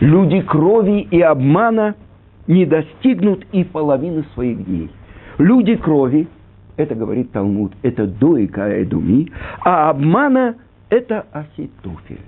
Люди 0.00 0.40
крови 0.40 1.06
и 1.10 1.20
обмана 1.20 1.96
не 2.46 2.64
достигнут 2.64 3.44
и 3.52 3.62
половины 3.62 4.24
своих 4.32 4.64
дней. 4.64 4.90
Люди 5.38 5.76
крови, 5.76 6.28
это 6.76 6.94
говорит 6.94 7.32
Талмуд, 7.32 7.72
это 7.82 8.06
Доика 8.06 8.68
Эдуми, 8.82 9.30
а 9.60 9.90
обмана– 9.90 10.56
это 10.90 11.26
Ахитофель. 11.32 12.20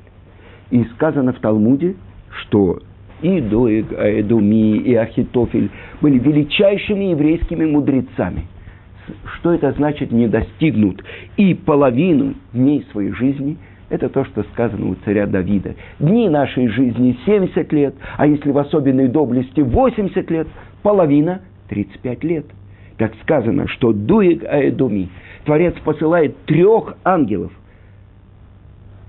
И 0.70 0.84
сказано 0.94 1.32
в 1.32 1.40
Талмуде, 1.40 1.96
что 2.42 2.78
и 3.22 3.40
Доик 3.40 3.92
Эдуми, 3.92 4.76
и 4.78 4.94
Ахитофель 4.94 5.70
были 6.00 6.18
величайшими 6.18 7.04
еврейскими 7.04 7.66
мудрецами– 7.66 8.46
что 9.36 9.52
это 9.52 9.72
значит 9.72 10.12
не 10.12 10.28
достигнут 10.28 11.02
и 11.36 11.54
половину 11.54 12.34
дней 12.52 12.86
своей 12.92 13.12
жизни, 13.12 13.56
это 13.88 14.08
то, 14.08 14.24
что 14.24 14.44
сказано 14.52 14.88
у 14.88 14.94
царя 15.04 15.26
Давида. 15.26 15.74
Дни 15.98 16.28
нашей 16.28 16.68
жизни 16.68 17.18
70 17.26 17.72
лет, 17.72 17.94
а 18.16 18.26
если 18.26 18.50
в 18.50 18.58
особенной 18.58 19.08
доблести 19.08 19.60
80 19.60 20.30
лет, 20.30 20.48
половина 20.82 21.40
35 21.68 22.24
лет. 22.24 22.46
Как 23.00 23.14
сказано, 23.22 23.66
что 23.66 23.94
дует 23.94 24.44
Аэдуми, 24.44 25.08
Творец 25.46 25.74
посылает 25.82 26.36
трех 26.44 26.98
ангелов, 27.02 27.50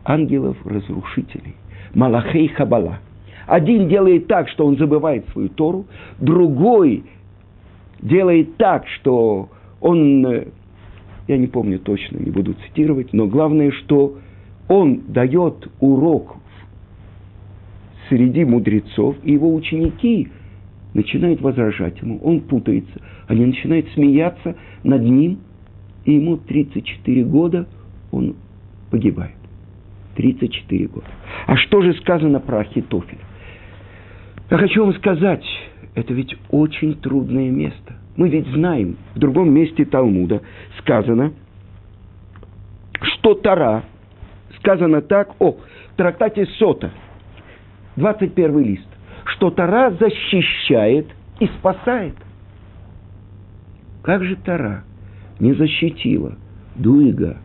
ангелов-разрушителей, 0.05 1.55
Малахей 1.93 2.47
Хабала. 2.47 2.99
Один 3.47 3.89
делает 3.89 4.27
так, 4.27 4.47
что 4.47 4.65
он 4.65 4.77
забывает 4.77 5.27
свою 5.33 5.49
Тору, 5.49 5.87
другой 6.21 7.03
делает 8.01 8.55
так, 8.55 8.87
что 8.87 9.49
он, 9.81 10.25
э, 10.25 10.47
я 11.27 11.37
не 11.37 11.47
помню 11.47 11.77
точно, 11.77 12.15
не 12.15 12.31
буду 12.31 12.53
цитировать, 12.53 13.11
но 13.11 13.27
главное, 13.27 13.71
что 13.71 14.19
он 14.69 15.01
дает 15.09 15.67
урок 15.81 16.37
среди 18.07 18.45
мудрецов, 18.45 19.17
и 19.23 19.33
его 19.33 19.53
ученики 19.53 20.29
начинают 20.93 21.41
возражать 21.41 22.01
ему, 22.01 22.19
он 22.19 22.41
путается, 22.41 23.01
они 23.27 23.45
начинают 23.45 23.87
смеяться 23.93 24.55
над 24.83 25.01
ним, 25.01 25.39
и 26.05 26.13
ему 26.13 26.37
34 26.37 27.23
года 27.25 27.67
он 28.11 28.35
погибает. 28.89 29.35
34 30.15 30.87
года. 30.87 31.07
А 31.47 31.55
что 31.55 31.81
же 31.81 31.93
сказано 31.95 32.39
про 32.39 32.59
Ахитофеля? 32.59 33.21
Я 34.49 34.57
хочу 34.57 34.83
вам 34.83 34.93
сказать, 34.95 35.45
это 35.95 36.13
ведь 36.13 36.35
очень 36.49 36.95
трудное 36.95 37.49
место. 37.49 37.95
Мы 38.17 38.29
ведь 38.29 38.47
знаем, 38.47 38.97
в 39.15 39.19
другом 39.19 39.53
месте 39.53 39.85
Талмуда 39.85 40.41
сказано, 40.79 41.33
что 43.01 43.33
Тара, 43.35 43.83
сказано 44.59 45.01
так, 45.01 45.35
о, 45.39 45.53
в 45.53 45.95
трактате 45.95 46.45
Сота, 46.57 46.91
21 47.95 48.59
лист, 48.59 48.87
что 49.33 49.49
Тара 49.51 49.91
защищает 49.91 51.07
и 51.39 51.47
спасает. 51.47 52.15
Как 54.03 54.23
же 54.23 54.35
Тара 54.35 54.83
не 55.39 55.53
защитила 55.53 56.35
Дуига 56.75 57.37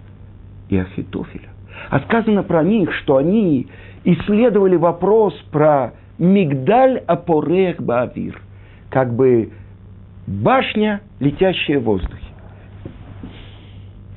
и 0.69 0.79
Ахитофеля? 0.79 1.51
А 1.91 2.01
сказано 2.01 2.43
про 2.43 2.63
них, 2.63 2.93
что 2.95 3.19
они 3.19 3.69
исследовали 4.05 4.77
вопрос 4.77 5.35
про 5.53 5.93
Мигдаль 6.19 6.99
Апорех 7.07 7.81
Баавир, 7.81 8.41
как 8.91 9.15
бы 9.15 9.51
башня, 10.27 11.03
летящая 11.21 11.79
в 11.79 11.85
воздухе. 11.85 12.17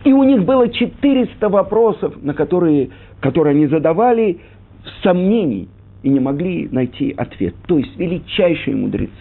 И 0.06 0.14
у 0.14 0.24
них 0.24 0.46
было 0.46 0.70
400 0.70 1.50
вопросов, 1.50 2.16
на 2.22 2.34
которые, 2.34 2.90
которые 3.20 3.56
они 3.56 3.68
задавали 3.68 4.40
в 4.84 5.04
сомнении 5.04 5.68
и 6.04 6.10
не 6.10 6.20
могли 6.20 6.68
найти 6.72 7.14
ответ. 7.16 7.56
То 7.68 7.78
есть 7.78 7.98
величайшие 7.98 8.76
мудрецы. 8.76 9.12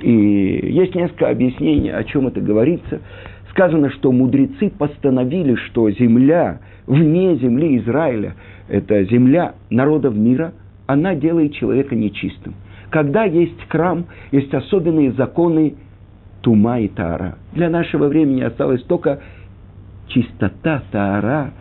И 0.00 0.10
есть 0.10 0.94
несколько 0.94 1.28
объяснений, 1.28 1.90
о 1.90 2.02
чем 2.04 2.26
это 2.26 2.40
говорится. 2.40 3.00
Сказано, 3.50 3.90
что 3.90 4.10
мудрецы 4.10 4.70
постановили, 4.70 5.54
что 5.54 5.90
земля 5.90 6.60
вне 6.86 7.36
земли 7.36 7.78
Израиля, 7.78 8.34
это 8.68 9.04
земля 9.04 9.54
народов 9.70 10.14
мира, 10.14 10.52
она 10.86 11.14
делает 11.14 11.54
человека 11.54 11.94
нечистым. 11.94 12.54
Когда 12.90 13.24
есть 13.24 13.60
храм, 13.68 14.06
есть 14.32 14.52
особенные 14.52 15.12
законы 15.12 15.74
тума 16.42 16.80
и 16.80 16.88
таара. 16.88 17.38
Для 17.52 17.70
нашего 17.70 18.08
времени 18.08 18.42
осталась 18.42 18.82
только 18.82 19.20
чистота 20.08 20.82
таара 20.90 21.52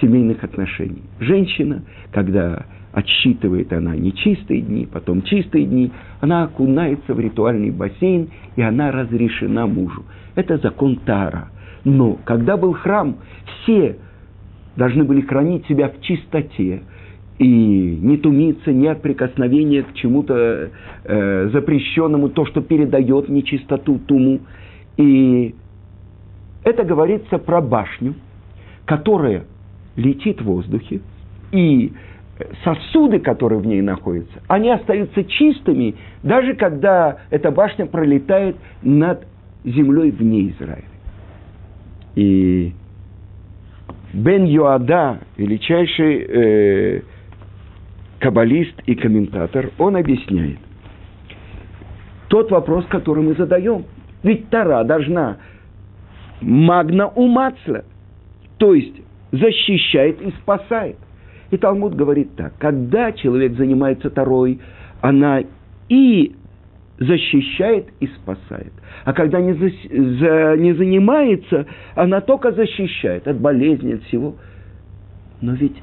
семейных 0.00 0.44
отношений. 0.44 1.02
Женщина, 1.20 1.82
когда 2.12 2.66
отсчитывает 2.92 3.72
она 3.72 3.96
нечистые 3.96 4.60
дни, 4.60 4.86
потом 4.90 5.22
чистые 5.22 5.64
дни, 5.64 5.90
она 6.20 6.44
окунается 6.44 7.14
в 7.14 7.20
ритуальный 7.20 7.70
бассейн, 7.70 8.28
и 8.56 8.62
она 8.62 8.92
разрешена 8.92 9.66
мужу. 9.66 10.04
Это 10.34 10.58
закон 10.58 10.96
Тара. 10.96 11.48
Но 11.84 12.18
когда 12.24 12.56
был 12.56 12.74
храм, 12.74 13.16
все 13.62 13.96
должны 14.76 15.04
были 15.04 15.22
хранить 15.22 15.66
себя 15.66 15.88
в 15.88 16.00
чистоте 16.02 16.82
и 17.38 17.98
не 18.00 18.18
тумиться, 18.18 18.72
не 18.72 18.86
от 18.86 19.02
прикосновения 19.02 19.82
к 19.82 19.94
чему-то 19.94 20.70
э, 21.04 21.48
запрещенному, 21.52 22.28
то, 22.28 22.46
что 22.46 22.60
передает 22.60 23.28
нечистоту 23.28 23.98
туму. 23.98 24.40
И 24.96 25.54
это 26.62 26.84
говорится 26.84 27.38
про 27.38 27.60
башню, 27.60 28.14
которая 28.84 29.44
летит 29.96 30.40
в 30.40 30.44
воздухе, 30.44 31.00
и 31.50 31.92
сосуды, 32.64 33.18
которые 33.18 33.60
в 33.60 33.66
ней 33.66 33.82
находятся, 33.82 34.40
они 34.48 34.70
остаются 34.70 35.24
чистыми, 35.24 35.94
даже 36.22 36.54
когда 36.54 37.18
эта 37.30 37.50
башня 37.50 37.86
пролетает 37.86 38.56
над 38.82 39.26
землей 39.64 40.10
вне 40.10 40.48
Израиля. 40.50 40.84
И 42.14 42.72
Бен 44.12 44.44
Йоада, 44.44 45.20
величайший 45.36 46.26
э, 46.28 47.00
каббалист 48.18 48.80
и 48.86 48.94
комментатор, 48.94 49.70
он 49.78 49.96
объясняет 49.96 50.58
тот 52.32 52.50
вопрос, 52.50 52.86
который 52.86 53.22
мы 53.22 53.34
задаем. 53.34 53.84
Ведь 54.22 54.48
Тара 54.48 54.84
должна 54.84 55.36
магна 56.40 57.08
умацла, 57.08 57.82
то 58.56 58.72
есть 58.72 58.94
защищает 59.32 60.18
и 60.22 60.30
спасает. 60.40 60.96
И 61.52 61.58
Талмуд 61.58 61.94
говорит 61.94 62.34
так, 62.34 62.54
когда 62.58 63.12
человек 63.12 63.52
занимается 63.56 64.08
Тарой, 64.08 64.58
она 65.02 65.42
и 65.90 66.34
защищает 66.98 67.88
и 68.00 68.06
спасает. 68.06 68.72
А 69.04 69.12
когда 69.12 69.38
не, 69.38 69.52
за, 69.52 69.68
за, 69.68 70.56
не 70.56 70.72
занимается, 70.72 71.66
она 71.94 72.22
только 72.22 72.52
защищает 72.52 73.28
от 73.28 73.38
болезни, 73.38 73.92
от 73.92 74.02
всего. 74.04 74.36
Но 75.42 75.52
ведь 75.52 75.76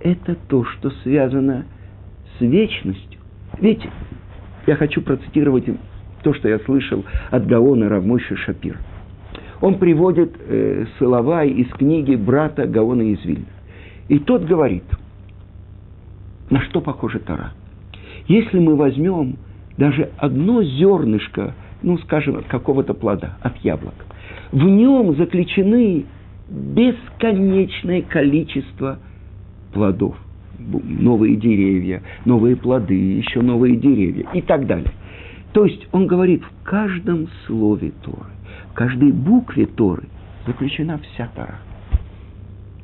это 0.00 0.36
то, 0.46 0.62
что 0.64 0.90
связано 1.02 1.64
с 2.38 2.40
вечностью. 2.40 3.18
Ведь 3.58 3.82
я 4.68 4.76
хочу 4.76 5.02
процитировать 5.02 5.64
то, 6.22 6.34
что 6.34 6.48
я 6.48 6.60
слышал 6.60 7.04
от 7.32 7.48
Гаона 7.48 7.88
Равмойши 7.88 8.36
Шапир. 8.36 8.78
Он 9.60 9.78
приводит 9.78 10.36
э, 10.38 10.84
слова 10.98 11.42
из 11.42 11.66
книги 11.70 12.14
брата 12.14 12.68
Гаона 12.68 13.02
из 13.10 13.24
Вильна. 13.24 13.46
И 14.08 14.20
тот 14.20 14.44
говорит, 14.44 14.84
на 16.50 16.60
что 16.62 16.80
похожа 16.80 17.18
Тара. 17.18 17.52
Если 18.28 18.58
мы 18.58 18.76
возьмем 18.76 19.36
даже 19.76 20.10
одно 20.18 20.62
зернышко, 20.62 21.54
ну, 21.82 21.98
скажем, 21.98 22.36
от 22.36 22.46
какого-то 22.46 22.94
плода, 22.94 23.36
от 23.42 23.56
яблок, 23.58 23.94
в 24.52 24.62
нем 24.62 25.14
заключены 25.16 26.06
бесконечное 26.48 28.02
количество 28.02 28.98
плодов. 29.72 30.16
Новые 30.58 31.36
деревья, 31.36 32.02
новые 32.24 32.56
плоды, 32.56 32.94
еще 32.94 33.42
новые 33.42 33.76
деревья 33.76 34.26
и 34.32 34.40
так 34.40 34.66
далее. 34.66 34.90
То 35.52 35.64
есть 35.64 35.86
он 35.92 36.06
говорит, 36.06 36.42
в 36.42 36.64
каждом 36.64 37.28
слове 37.46 37.92
Торы, 38.02 38.30
в 38.70 38.74
каждой 38.74 39.12
букве 39.12 39.66
Торы 39.66 40.04
заключена 40.46 40.98
вся 40.98 41.28
Тора. 41.34 41.58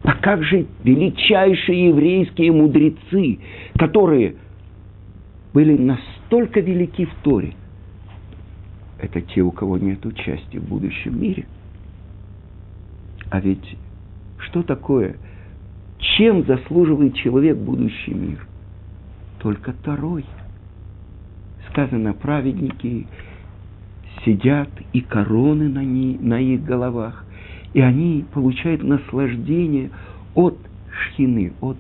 А 0.04 0.14
как 0.14 0.42
же 0.42 0.66
величайшие 0.82 1.88
еврейские 1.88 2.52
мудрецы, 2.52 3.38
которые 3.78 4.35
были 5.54 5.76
настолько 5.76 6.61
велики 6.61 7.04
в 7.04 7.14
Торе? 7.23 7.54
Это 8.99 9.21
те, 9.21 9.43
у 9.43 9.50
кого 9.50 9.78
нет 9.78 10.04
участия 10.04 10.58
в 10.58 10.69
будущем 10.69 11.21
мире. 11.21 11.47
А 13.30 13.41
ведь 13.41 13.76
что 14.38 14.62
такое? 14.62 15.17
Чем 15.99 16.45
заслуживает 16.47 17.15
человек 17.15 17.56
будущий 17.56 18.12
мир? 18.12 18.47
Только 19.41 19.73
второй. 19.73 20.25
Сказано, 21.71 22.12
праведники 22.12 23.06
сидят, 24.25 24.69
и 24.93 25.00
короны 25.00 25.69
на, 25.69 25.84
ней, 25.84 26.19
на 26.19 26.41
их 26.41 26.65
головах 26.65 27.25
и 27.75 27.80
они 27.80 28.25
получают 28.32 28.82
наслаждение 28.82 29.91
от 30.35 30.56
шхины, 30.91 31.52
от 31.61 31.76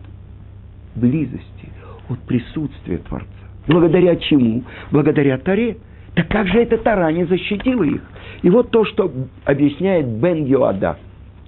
близости, 0.94 1.68
от 2.08 2.18
присутствия 2.20 2.98
Творца. 2.98 3.26
Благодаря 3.66 4.16
чему? 4.16 4.64
Благодаря 4.90 5.38
Таре. 5.38 5.76
Так 6.14 6.28
как 6.28 6.46
же 6.48 6.58
эта 6.60 6.76
Тара 6.78 7.10
не 7.10 7.24
защитила 7.24 7.84
их? 7.84 8.02
И 8.42 8.50
вот 8.50 8.70
то, 8.70 8.84
что 8.84 9.10
объясняет 9.44 10.06
Бен 10.06 10.44
Йоада. 10.44 10.98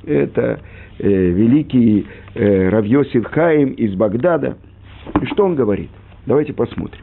Это 0.06 0.60
э, 0.98 1.08
великий 1.08 2.06
э, 2.34 2.68
Равьосиф 2.68 3.26
Хаим 3.26 3.70
из 3.70 3.94
Багдада. 3.94 4.56
И 5.20 5.26
что 5.26 5.44
он 5.44 5.54
говорит? 5.54 5.90
Давайте 6.26 6.52
посмотрим. 6.52 7.02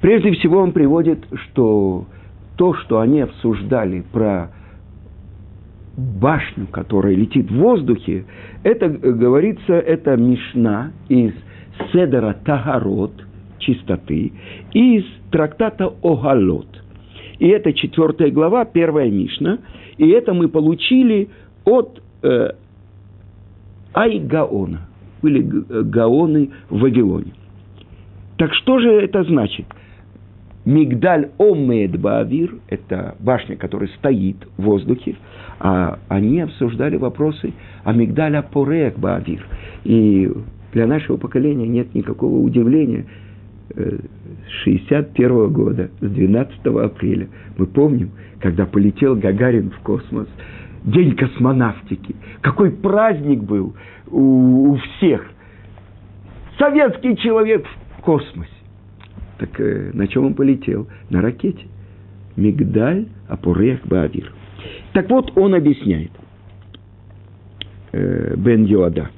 Прежде 0.00 0.32
всего 0.32 0.58
он 0.60 0.72
приводит, 0.72 1.26
что 1.34 2.06
то, 2.60 2.74
что 2.74 3.00
они 3.00 3.22
обсуждали 3.22 4.04
про 4.12 4.50
башню, 5.96 6.66
которая 6.66 7.14
летит 7.14 7.50
в 7.50 7.54
воздухе, 7.54 8.26
это, 8.62 8.84
э, 8.84 9.12
говорится, 9.12 9.72
это 9.72 10.14
Мишна 10.18 10.92
из 11.08 11.32
Седера 11.90 12.36
Тагарот, 12.44 13.14
чистоты, 13.60 14.32
из 14.74 15.04
трактата 15.30 15.90
Огалот. 16.02 16.66
И 17.38 17.48
это 17.48 17.72
четвертая 17.72 18.30
глава, 18.30 18.66
первая 18.66 19.10
Мишна, 19.10 19.60
и 19.96 20.10
это 20.10 20.34
мы 20.34 20.50
получили 20.50 21.30
от 21.64 22.02
э, 22.22 22.50
Айгаона, 23.94 24.80
были 25.22 25.40
э, 25.40 25.82
гаоны 25.84 26.50
в 26.68 26.78
Вавилоне. 26.78 27.32
Так 28.36 28.52
что 28.52 28.80
же 28.80 28.90
это 28.90 29.24
значит? 29.24 29.64
Мигдаль 30.64 31.30
Омед 31.38 31.98
Баавир– 31.98 32.56
это 32.68 33.14
башня, 33.18 33.56
которая 33.56 33.88
стоит 33.98 34.36
в 34.58 34.62
воздухе, 34.62 35.16
а 35.58 35.98
они 36.08 36.40
обсуждали 36.40 36.96
вопросы 36.96 37.52
о 37.82 37.92
Мигдаль 37.92 38.36
Апорех 38.36 38.98
Баавир. 38.98 39.46
И 39.84 40.30
для 40.72 40.86
нашего 40.86 41.16
поколения 41.16 41.66
нет 41.66 41.94
никакого 41.94 42.38
удивления. 42.38 43.06
С 43.74 44.64
61 44.64 45.52
года, 45.52 45.90
с 46.00 46.10
12 46.10 46.66
апреля, 46.66 47.28
мы 47.56 47.66
помним, 47.66 48.10
когда 48.40 48.66
полетел 48.66 49.14
Гагарин 49.14 49.70
в 49.70 49.78
космос, 49.80 50.28
день 50.84 51.14
космонавтики. 51.14 52.16
Какой 52.40 52.70
праздник 52.72 53.42
был 53.42 53.74
у, 54.08 54.72
у 54.72 54.76
всех. 54.76 55.24
Советский 56.58 57.16
человек 57.16 57.64
в 57.96 58.02
космосе. 58.02 58.50
Так 59.40 59.58
э, 59.58 59.90
на 59.94 60.06
чем 60.06 60.26
он 60.26 60.34
полетел? 60.34 60.86
На 61.08 61.22
ракете. 61.22 61.64
Мигдаль 62.36 63.06
Апурех 63.26 63.86
Баавир. 63.86 64.30
Так 64.92 65.08
вот, 65.08 65.32
он 65.36 65.54
объясняет. 65.54 66.10
Э, 67.92 68.34
Бен 68.36 68.64
Йоада. 68.64 69.08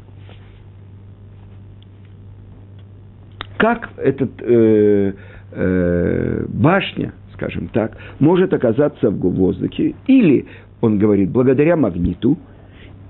Как 3.59 3.91
этот 3.97 4.31
э, 4.41 5.13
э, 5.51 6.47
башня, 6.49 7.13
скажем 7.35 7.67
так, 7.69 7.97
может 8.21 8.55
оказаться 8.55 9.11
в 9.11 9.19
воздухе, 9.19 9.95
или, 10.07 10.47
он 10.81 10.99
говорит, 10.99 11.31
благодаря 11.31 11.77
магниту, 11.77 12.39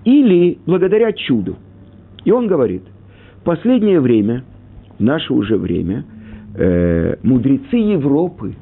или 0.04 0.58
благодаря 0.64 1.12
чуду. 1.12 1.56
И 2.24 2.30
он 2.30 2.46
говорит, 2.46 2.82
последнее 3.44 4.00
время, 4.00 4.44
наше 4.98 5.34
уже 5.34 5.58
время– 5.58 6.06
э, 6.54 7.16
мудрецы 7.22 7.76
Европы 7.76 8.54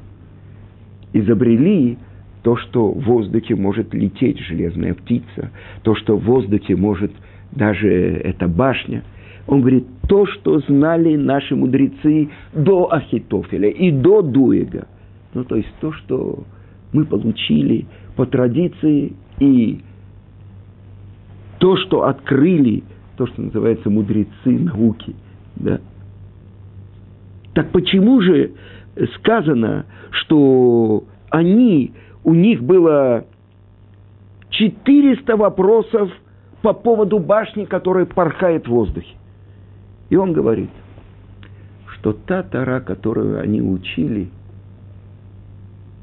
изобрели 1.13 1.97
то, 2.43 2.57
что 2.57 2.91
в 2.91 3.03
воздухе 3.03 3.55
может 3.55 3.93
лететь 3.93 4.39
железная 4.39 4.93
птица, 4.93 5.51
то, 5.83 5.95
что 5.95 6.17
в 6.17 6.23
воздухе 6.23 6.75
может 6.75 7.11
даже 7.51 7.89
эта 7.89 8.47
башня. 8.47 9.03
Он 9.47 9.61
говорит, 9.61 9.85
то, 10.07 10.25
что 10.25 10.59
знали 10.59 11.15
наши 11.15 11.55
мудрецы 11.55 12.29
до 12.53 12.91
Ахитофеля 12.91 13.69
и 13.69 13.91
до 13.91 14.21
Дуэга. 14.21 14.87
Ну, 15.33 15.43
то 15.43 15.55
есть 15.55 15.71
то, 15.79 15.91
что 15.93 16.43
мы 16.93 17.05
получили 17.05 17.85
по 18.15 18.25
традиции 18.25 19.13
и 19.39 19.81
то, 21.59 21.77
что 21.77 22.03
открыли, 22.07 22.83
то, 23.17 23.27
что 23.27 23.41
называется 23.41 23.89
мудрецы 23.89 24.49
науки, 24.49 25.15
да, 25.55 25.79
так 27.53 27.71
почему 27.71 28.21
же 28.21 28.51
сказано, 29.15 29.85
что 30.11 31.03
они, 31.29 31.93
у 32.23 32.33
них 32.33 32.61
было 32.61 33.25
400 34.49 35.35
вопросов 35.37 36.11
по 36.61 36.73
поводу 36.73 37.19
башни, 37.19 37.65
которая 37.65 38.05
порхает 38.05 38.67
в 38.67 38.71
воздухе. 38.71 39.15
И 40.09 40.15
он 40.15 40.33
говорит, 40.33 40.69
что 41.95 42.13
та 42.13 42.43
Тара, 42.43 42.81
которую 42.81 43.39
они 43.39 43.61
учили, 43.61 44.29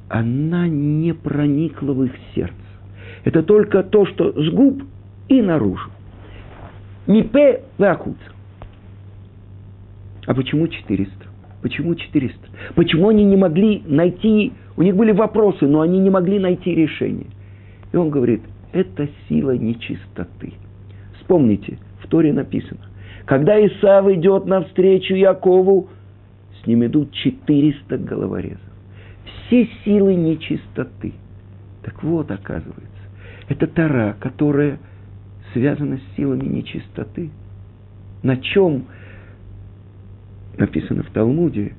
она 0.09 0.67
не 0.67 1.13
проникла 1.13 1.93
в 1.93 2.05
их 2.05 2.13
сердце. 2.35 2.55
Это 3.25 3.43
только 3.43 3.83
то, 3.83 4.07
что 4.07 4.33
с 4.33 4.51
губ 4.51 4.83
и 5.29 5.43
наружу. 5.43 5.91
Не 7.07 7.23
пе 7.23 7.65
вакуца. 7.77 8.19
А 10.27 10.35
почему 10.35 10.69
400? 10.69 11.28
Почему 11.63 11.95
400? 11.95 12.39
Почему 12.75 13.09
они 13.09 13.25
не 13.25 13.37
могли 13.37 13.83
найти, 13.87 14.53
у 14.77 14.83
них 14.83 14.95
были 14.95 15.13
вопросы, 15.13 15.67
но 15.67 15.81
они 15.81 15.99
не 15.99 16.11
могли 16.11 16.39
найти 16.39 16.75
решение. 16.75 17.27
И 17.93 17.97
он 17.97 18.11
говорит, 18.11 18.43
это 18.73 19.09
сила 19.29 19.57
нечистоты. 19.57 20.53
Вспомните, 21.19 21.79
в 22.01 22.07
Торе 22.07 22.33
написано, 22.33 22.81
когда 23.25 23.59
Исав 23.67 24.09
идет 24.09 24.47
навстречу 24.47 25.15
Якову, 25.15 25.89
с 26.63 26.67
ним 26.67 26.87
идут 26.87 27.13
400 27.13 27.99
головорезов. 27.99 28.61
Все 29.25 29.69
силы 29.85 30.15
нечистоты. 30.15 31.13
Так 31.83 32.03
вот, 32.03 32.31
оказывается, 32.31 32.87
это 33.49 33.67
Тара, 33.67 34.17
которая 34.21 34.79
связана 35.53 35.99
с 35.99 36.17
силами 36.17 36.45
нечистоты. 36.45 37.31
На 38.23 38.37
чем 38.37 38.85
написано 40.59 41.03
в 41.03 41.11
Талмуде 41.11 41.75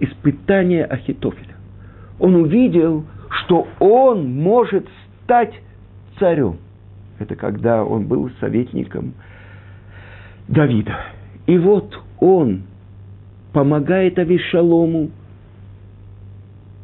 испытание 0.00 0.84
Ахитофеля. 0.84 1.54
Он 2.18 2.34
увидел, 2.34 3.04
что 3.30 3.66
он 3.78 4.34
может 4.34 4.86
стать 5.24 5.54
царем. 6.18 6.58
Это 7.18 7.34
когда 7.34 7.84
он 7.84 8.06
был 8.06 8.30
советником 8.40 9.14
Давида. 10.48 10.96
И 11.46 11.58
вот 11.58 11.98
он 12.20 12.64
помогает 13.52 14.18
Авишалому 14.18 15.10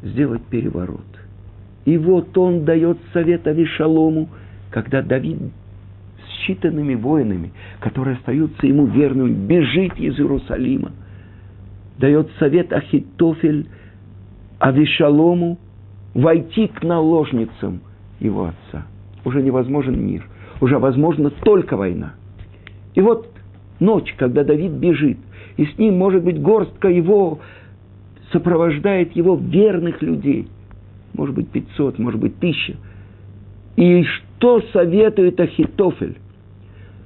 сделать 0.01 0.43
переворот. 0.45 1.01
И 1.85 1.97
вот 1.97 2.37
он 2.37 2.65
дает 2.65 2.97
совет 3.11 3.45
Авишалому, 3.47 4.29
когда 4.71 5.01
Давид 5.01 5.39
с 6.17 6.49
считанными 6.49 6.95
воинами, 6.95 7.51
которые 7.79 8.17
остаются 8.17 8.65
ему 8.65 8.85
верными, 8.85 9.33
бежит 9.33 9.97
из 9.99 10.17
Иерусалима, 10.17 10.91
дает 11.97 12.29
совет 12.39 12.71
Ахитофель 12.73 13.67
Авишалому 14.59 15.59
войти 16.13 16.67
к 16.67 16.83
наложницам 16.83 17.81
его 18.19 18.45
отца. 18.45 18.85
Уже 19.25 19.41
невозможен 19.41 19.99
мир, 20.05 20.27
уже 20.61 20.79
возможна 20.79 21.29
только 21.29 21.77
война. 21.77 22.13
И 22.93 23.01
вот 23.01 23.29
ночь, 23.79 24.13
когда 24.17 24.43
Давид 24.43 24.71
бежит, 24.71 25.17
и 25.57 25.65
с 25.65 25.77
ним, 25.77 25.97
может 25.97 26.23
быть, 26.23 26.41
горстка 26.41 26.87
его 26.87 27.39
сопровождает 28.31 29.15
его 29.15 29.35
верных 29.35 30.01
людей. 30.01 30.47
Может 31.13 31.35
быть, 31.35 31.49
500, 31.49 31.99
может 31.99 32.19
быть, 32.19 32.37
1000. 32.37 32.75
И 33.75 34.03
что 34.03 34.61
советует 34.73 35.39
Ахитофель? 35.39 36.17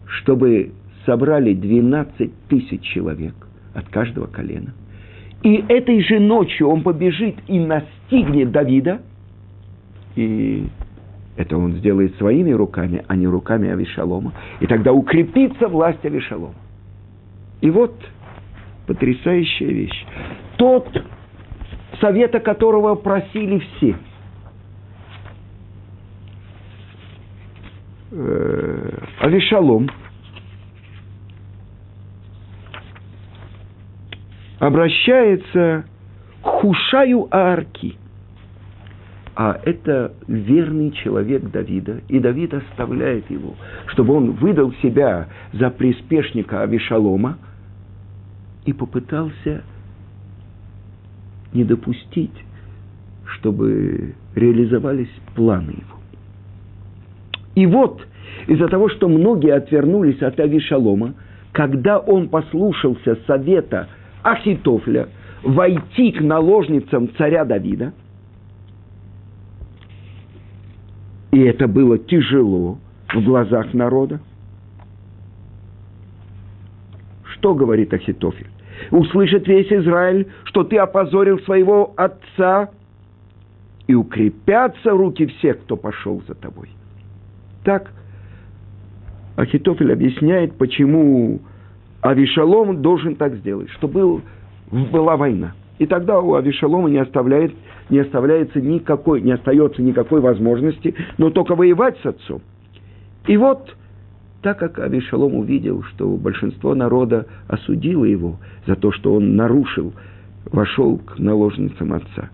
Чтобы 0.05 0.71
собрали 1.05 1.53
12 1.53 2.31
тысяч 2.47 2.81
человек 2.81 3.46
от 3.77 3.87
каждого 3.89 4.25
колена. 4.25 4.73
И 5.43 5.63
этой 5.69 6.01
же 6.01 6.19
ночью 6.19 6.67
он 6.67 6.81
побежит 6.81 7.35
и 7.47 7.59
настигнет 7.59 8.51
Давида. 8.51 9.01
И 10.15 10.67
это 11.35 11.57
он 11.57 11.73
сделает 11.73 12.15
своими 12.17 12.51
руками, 12.51 13.05
а 13.07 13.15
не 13.15 13.27
руками 13.27 13.69
Авишалома. 13.69 14.33
И 14.59 14.65
тогда 14.65 14.91
укрепится 14.93 15.67
власть 15.67 16.03
Авишалома. 16.03 16.55
И 17.61 17.69
вот 17.69 17.93
потрясающая 18.87 19.67
вещь. 19.67 20.05
Тот, 20.57 20.89
совета 22.01 22.39
которого 22.39 22.95
просили 22.95 23.59
все. 23.59 23.95
Э, 28.11 28.97
Авишалом 29.19 29.87
обращается 34.59 35.85
к 36.41 36.45
Хушаю 36.45 37.27
Аарки. 37.31 37.95
А 39.35 39.59
это 39.65 40.13
верный 40.27 40.91
человек 40.91 41.43
Давида, 41.51 42.01
и 42.07 42.19
Давид 42.19 42.55
оставляет 42.55 43.29
его, 43.29 43.53
чтобы 43.87 44.15
он 44.15 44.31
выдал 44.31 44.73
себя 44.81 45.27
за 45.53 45.69
приспешника 45.69 46.63
Авишалома 46.63 47.37
и 48.65 48.73
попытался 48.73 49.61
не 51.53 51.63
допустить, 51.63 52.33
чтобы 53.25 54.15
реализовались 54.33 55.11
планы 55.35 55.71
его. 55.71 55.97
И 57.53 57.67
вот, 57.67 58.07
из-за 58.47 58.67
того, 58.67 58.89
что 58.89 59.07
многие 59.07 59.53
отвернулись 59.53 60.21
от 60.23 60.39
Авишалома, 60.39 61.13
когда 61.51 61.99
он 61.99 62.29
послушался 62.29 63.17
совета 63.27 63.87
Ахитофля 64.31 65.07
войти 65.43 66.11
к 66.11 66.21
наложницам 66.21 67.09
царя 67.17 67.45
Давида, 67.45 67.93
и 71.31 71.39
это 71.39 71.67
было 71.67 71.97
тяжело 71.97 72.77
в 73.13 73.23
глазах 73.23 73.73
народа, 73.73 74.19
что 77.23 77.53
говорит 77.55 77.93
Ахитофель? 77.93 78.47
услышит 78.91 79.47
весь 79.47 79.71
Израиль, 79.71 80.27
что 80.43 80.63
ты 80.63 80.77
опозорил 80.77 81.39
своего 81.39 81.93
отца, 81.95 82.69
и 83.87 83.95
укрепятся 83.95 84.91
руки 84.91 85.25
всех, 85.25 85.61
кто 85.61 85.77
пошел 85.77 86.21
за 86.27 86.35
тобой. 86.35 86.69
Так 87.63 87.91
Ахитофель 89.37 89.93
объясняет, 89.93 90.57
почему 90.57 91.39
Авишалом 92.01 92.81
должен 92.81 93.15
так 93.15 93.35
сделать, 93.35 93.69
что 93.71 93.87
был, 93.87 94.21
была 94.71 95.17
война. 95.17 95.53
И 95.79 95.85
тогда 95.85 96.19
у 96.19 96.35
Авишалома 96.35 96.89
не, 96.89 96.97
оставляет, 96.97 97.53
не 97.89 97.99
оставляется 97.99 98.61
никакой, 98.61 99.21
не 99.21 99.31
остается 99.31 99.81
никакой 99.81 100.21
возможности, 100.21 100.95
но 101.17 101.29
только 101.29 101.55
воевать 101.55 101.97
с 102.01 102.05
отцом. 102.05 102.41
И 103.27 103.37
вот 103.37 103.75
так 104.41 104.59
как 104.59 104.79
Авишалом 104.79 105.35
увидел, 105.35 105.83
что 105.83 106.07
большинство 106.15 106.75
народа 106.75 107.25
осудило 107.47 108.05
его 108.05 108.37
за 108.65 108.75
то, 108.75 108.91
что 108.91 109.13
он 109.13 109.35
нарушил, 109.35 109.93
вошел 110.51 110.97
к 110.99 111.19
наложницам 111.19 111.93
отца. 111.93 112.29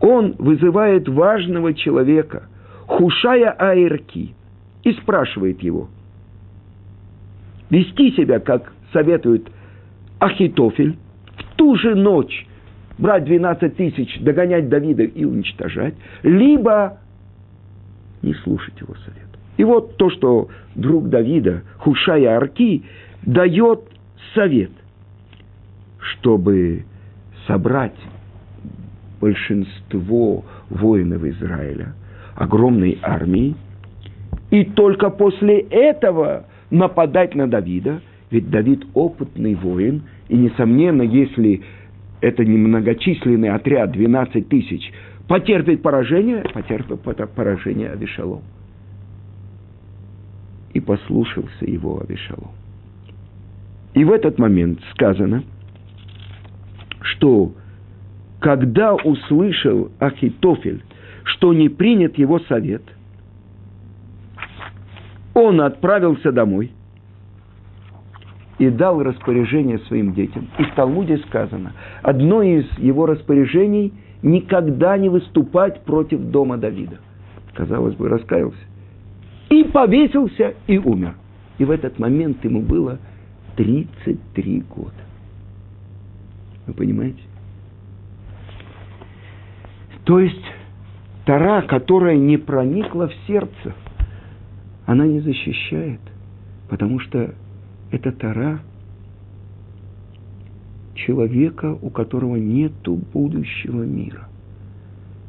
Он 0.00 0.34
вызывает 0.38 1.08
важного 1.08 1.74
человека, 1.74 2.48
Хушая 2.86 3.50
Аэрки, 3.50 4.34
и 4.82 4.92
спрашивает 4.94 5.62
его, 5.62 5.88
вести 7.70 8.12
себя, 8.12 8.40
как 8.40 8.72
советует 8.92 9.48
Ахитофель, 10.18 10.96
в 11.36 11.56
ту 11.56 11.76
же 11.76 11.94
ночь 11.94 12.46
брать 12.98 13.24
12 13.24 13.76
тысяч, 13.76 14.18
догонять 14.20 14.68
Давида 14.68 15.04
и 15.04 15.24
уничтожать, 15.24 15.94
либо 16.22 16.98
не 18.22 18.34
слушать 18.34 18.80
его 18.80 18.94
совет. 18.94 19.28
И 19.56 19.64
вот 19.64 19.96
то, 19.96 20.10
что 20.10 20.48
друг 20.74 21.08
Давида, 21.08 21.62
Хушая 21.78 22.36
Арки, 22.36 22.84
дает 23.22 23.80
совет, 24.34 24.70
чтобы 25.98 26.84
собрать 27.46 27.96
большинство 29.20 30.44
воинов 30.70 31.24
Израиля, 31.24 31.94
огромной 32.36 32.98
армии, 33.02 33.56
и 34.50 34.64
только 34.64 35.10
после 35.10 35.60
этого 35.60 36.46
нападать 36.70 37.34
на 37.34 37.46
Давида, 37.46 38.00
ведь 38.30 38.50
Давид 38.50 38.84
опытный 38.94 39.54
воин, 39.54 40.02
и, 40.28 40.36
несомненно, 40.36 41.02
если 41.02 41.62
это 42.20 42.44
немногочисленный 42.44 43.50
отряд, 43.50 43.92
12 43.92 44.48
тысяч, 44.48 44.92
потерпит 45.28 45.82
поражение, 45.82 46.44
потерпит 46.52 47.00
поражение 47.34 47.90
Авишалом 47.90 48.42
и 50.72 50.80
послушался 50.80 51.64
его 51.64 52.02
Авишалом. 52.02 52.50
И 53.94 54.04
в 54.04 54.12
этот 54.12 54.38
момент 54.38 54.80
сказано, 54.92 55.44
что 57.00 57.52
когда 58.40 58.94
услышал 58.94 59.90
Ахитофель, 59.98 60.82
что 61.24 61.52
не 61.52 61.68
принят 61.68 62.16
его 62.18 62.38
совет, 62.40 62.82
он 65.38 65.60
отправился 65.60 66.32
домой 66.32 66.72
и 68.58 68.70
дал 68.70 69.02
распоряжение 69.02 69.78
своим 69.80 70.14
детям. 70.14 70.48
И 70.58 70.64
в 70.64 70.74
Талмуде 70.74 71.18
сказано, 71.18 71.72
одно 72.02 72.42
из 72.42 72.66
его 72.78 73.06
распоряжений– 73.06 73.92
никогда 74.22 74.96
не 74.96 75.08
выступать 75.08 75.82
против 75.82 76.20
дома 76.20 76.56
Давида. 76.56 76.98
Казалось 77.54 77.94
бы, 77.94 78.08
раскаялся. 78.08 78.58
И 79.50 79.64
повесился, 79.64 80.54
и 80.66 80.78
умер. 80.78 81.14
И 81.58 81.64
в 81.64 81.70
этот 81.70 81.98
момент 81.98 82.44
ему 82.44 82.62
было 82.62 82.98
33 83.56 84.64
года. 84.68 84.92
Вы 86.66 86.74
понимаете? 86.74 87.22
То 90.04 90.20
есть 90.20 90.44
Тара, 91.24 91.62
которая 91.62 92.16
не 92.16 92.36
проникла 92.36 93.08
в 93.08 93.14
сердце, 93.26 93.74
она 94.88 95.06
не 95.06 95.20
защищает, 95.20 96.00
потому 96.70 96.98
что 96.98 97.34
это 97.90 98.10
Тара 98.10 98.60
человека, 100.94 101.76
у 101.82 101.90
которого 101.90 102.36
нет 102.36 102.72
будущего 103.12 103.82
мира. 103.82 104.28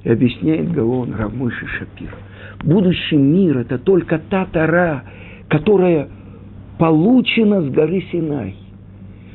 И 0.06 0.10
объясняет 0.10 0.72
Гаон 0.72 1.14
Рамыши 1.14 1.68
Шапир. 1.68 2.16
Будущий 2.64 3.18
мир– 3.18 3.58
это 3.60 3.78
только 3.78 4.18
та 4.30 4.46
Тара, 4.46 5.04
которая 5.50 6.08
получена 6.78 7.62
с 7.62 7.70
горы 7.70 8.02
Синай. 8.14 8.56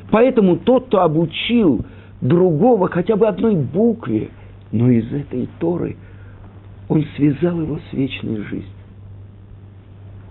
Поэтому 0.09 0.55
тот, 0.57 0.87
кто 0.87 1.01
обучил 1.01 1.85
другого 2.21 2.89
хотя 2.89 3.15
бы 3.15 3.27
одной 3.27 3.57
букве, 3.57 4.29
но 4.71 4.89
из 4.89 5.05
этой 5.13 5.47
Торы, 5.59 5.97
он 6.89 7.05
связал 7.15 7.61
его 7.61 7.79
с 7.91 7.93
вечной 7.93 8.37
жизнью. 8.37 8.74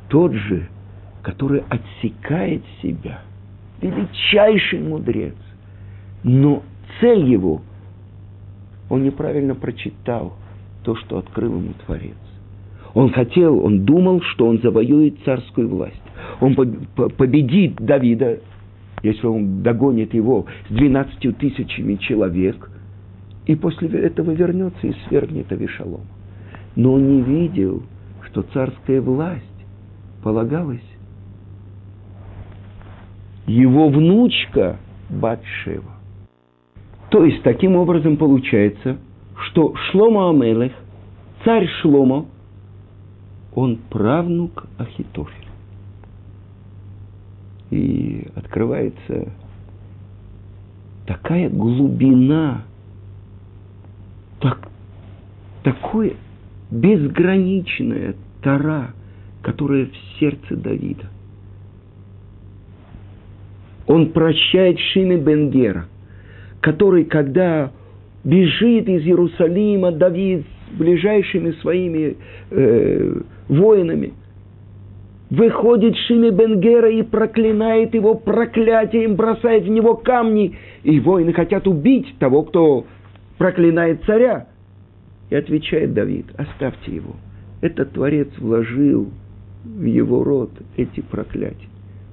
Тот 0.08 0.32
же, 0.32 0.68
который 1.22 1.62
отсекает 1.68 2.62
себя, 2.82 3.20
величайший 3.80 4.80
мудрец, 4.80 5.34
но 6.22 6.62
цель 7.00 7.24
его, 7.24 7.62
он 8.88 9.04
неправильно 9.04 9.54
прочитал 9.54 10.34
то, 10.82 10.94
что 10.96 11.18
открыл 11.18 11.56
ему 11.56 11.72
Творец. 11.86 12.16
Он 12.92 13.10
хотел, 13.10 13.64
он 13.64 13.84
думал, 13.84 14.20
что 14.22 14.46
он 14.46 14.60
завоюет 14.60 15.16
царскую 15.24 15.68
власть. 15.68 16.00
Он 16.40 16.54
победит 16.54 17.76
Давида, 17.76 18.38
если 19.02 19.26
он 19.26 19.62
догонит 19.62 20.14
его 20.14 20.46
с 20.68 20.72
12 20.72 21.36
тысячами 21.36 21.96
человек, 21.96 22.70
и 23.46 23.56
после 23.56 23.88
этого 23.88 24.30
вернется 24.30 24.86
и 24.86 24.94
свергнет 25.08 25.50
Авишалом. 25.50 26.02
Но 26.76 26.94
он 26.94 27.16
не 27.16 27.22
видел, 27.22 27.82
что 28.30 28.42
царская 28.42 29.00
власть 29.00 29.42
полагалась 30.24 30.80
его 33.46 33.90
внучка 33.90 34.78
Батшева. 35.10 35.92
То 37.10 37.26
есть, 37.26 37.42
таким 37.42 37.76
образом 37.76 38.16
получается, 38.16 38.96
что 39.36 39.74
Шлома 39.76 40.30
Амелех, 40.30 40.72
царь 41.44 41.68
Шлома, 41.82 42.24
он 43.54 43.76
правнук 43.90 44.66
Ахитофеля. 44.78 45.50
И 47.70 48.26
открывается 48.34 49.30
такая 51.06 51.50
глубина, 51.50 52.62
так, 54.40 54.70
такое 55.62 56.14
безграничная 56.70 58.16
тара, 58.42 58.94
которая 59.44 59.86
в 59.86 60.18
сердце 60.18 60.56
Давида. 60.56 61.04
Он 63.86 64.10
прощает 64.10 64.78
Шиме 64.78 65.18
Бенгера, 65.18 65.86
который, 66.60 67.04
когда 67.04 67.70
бежит 68.24 68.88
из 68.88 69.02
Иерусалима 69.02 69.92
Давид 69.92 70.46
с 70.72 70.78
ближайшими 70.78 71.50
своими 71.60 72.16
э, 72.50 73.20
воинами, 73.48 74.14
выходит 75.28 75.94
Шиме 76.08 76.30
Бенгера 76.30 76.90
и 76.90 77.02
проклинает 77.02 77.94
его 77.94 78.14
проклятием, 78.14 79.14
бросает 79.14 79.64
в 79.64 79.68
него 79.68 79.94
камни, 79.94 80.56
и 80.82 80.98
воины 81.00 81.34
хотят 81.34 81.68
убить 81.68 82.14
того, 82.18 82.44
кто 82.44 82.86
проклинает 83.36 84.02
царя. 84.04 84.46
И 85.28 85.34
отвечает 85.34 85.92
Давид, 85.92 86.26
оставьте 86.38 86.94
его. 86.94 87.16
Этот 87.60 87.92
Творец 87.92 88.28
вложил 88.38 89.10
в 89.64 89.84
его 89.84 90.22
рот 90.22 90.50
эти 90.76 91.00
проклятия. 91.00 91.68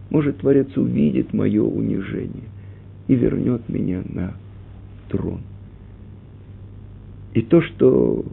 Может, 0.10 0.40
Творец 0.40 0.76
увидит 0.76 1.34
мое 1.34 1.64
унижение 1.64 2.50
и 3.08 3.16
вернет 3.16 3.68
меня 3.70 4.02
на 4.06 4.34
трон. 5.10 5.42
И 7.34 7.42
то, 7.42 7.62
что 7.62 8.26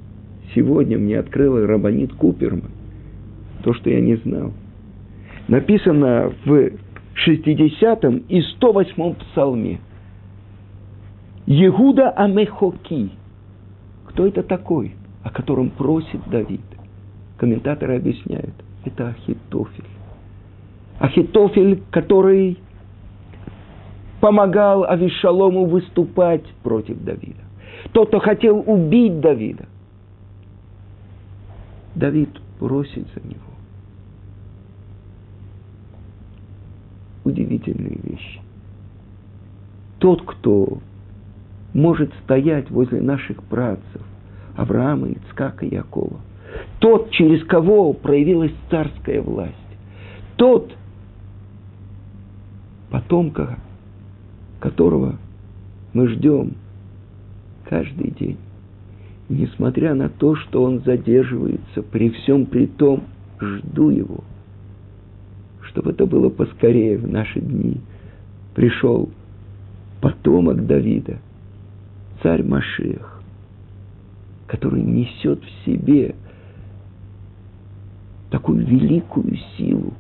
сегодня 0.54 0.98
мне 0.98 1.18
открыла 1.18 1.66
Рабанит 1.66 2.12
Куперман, 2.14 2.70
то, 3.62 3.74
что 3.74 3.90
я 3.90 4.00
не 4.00 4.16
знал, 4.16 4.52
написано 5.46 6.32
в 6.44 6.70
60 7.14 8.04
и 8.28 8.40
108 8.40 9.14
псалме. 9.14 9.80
Егуда 11.46 12.10
Амехоки. 12.10 13.10
Кто 14.06 14.26
это 14.26 14.42
такой, 14.42 14.94
о 15.22 15.30
котором 15.30 15.70
просит 15.70 16.20
Давид? 16.30 16.60
Комментаторы 17.36 17.96
объясняют. 17.96 18.54
Это 18.84 19.08
Ахитофель. 19.08 19.84
Ахитофель, 20.98 21.82
который 21.90 22.58
помогал 24.20 24.84
Авишалому 24.84 25.66
выступать 25.66 26.44
против 26.62 27.02
Давида. 27.02 27.42
Тот, 27.92 28.08
кто 28.08 28.18
хотел 28.18 28.62
убить 28.66 29.20
Давида. 29.20 29.66
Давид 31.94 32.30
просит 32.58 33.06
за 33.14 33.26
него. 33.26 33.40
Удивительные 37.24 37.98
вещи. 38.02 38.40
Тот, 39.98 40.22
кто 40.22 40.78
может 41.74 42.12
стоять 42.24 42.70
возле 42.70 43.00
наших 43.00 43.42
працев, 43.44 44.02
Авраама, 44.56 45.08
Ицкака, 45.08 45.66
Якова. 45.66 46.20
Тот, 46.78 47.10
через 47.10 47.44
кого 47.44 47.92
проявилась 47.92 48.52
царская 48.70 49.20
власть. 49.20 49.54
Тот, 50.36 50.72
потомка 52.90 53.58
которого 54.60 55.16
мы 55.92 56.08
ждем 56.08 56.52
каждый 57.68 58.10
день. 58.10 58.38
несмотря 59.28 59.94
на 59.94 60.08
то, 60.08 60.36
что 60.36 60.62
он 60.62 60.80
задерживается, 60.80 61.82
при 61.82 62.08
всем 62.10 62.46
при 62.46 62.66
том, 62.66 63.04
жду 63.40 63.90
его, 63.90 64.24
чтобы 65.60 65.90
это 65.90 66.06
было 66.06 66.30
поскорее 66.30 66.96
в 66.96 67.06
наши 67.10 67.40
дни. 67.40 67.76
Пришел 68.54 69.10
потомок 70.00 70.66
Давида, 70.66 71.18
царь 72.22 72.42
Машех, 72.42 73.22
который 74.46 74.82
несет 74.82 75.42
в 75.44 75.64
себе 75.66 76.14
такую 78.30 78.66
великую 78.66 79.36
силу, 79.56 79.92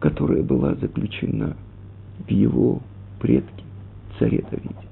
которая 0.00 0.42
была 0.42 0.74
заключена 0.74 1.56
в 2.26 2.30
его 2.30 2.80
предке, 3.20 3.64
царе 4.18 4.44
Давиде. 4.50 4.87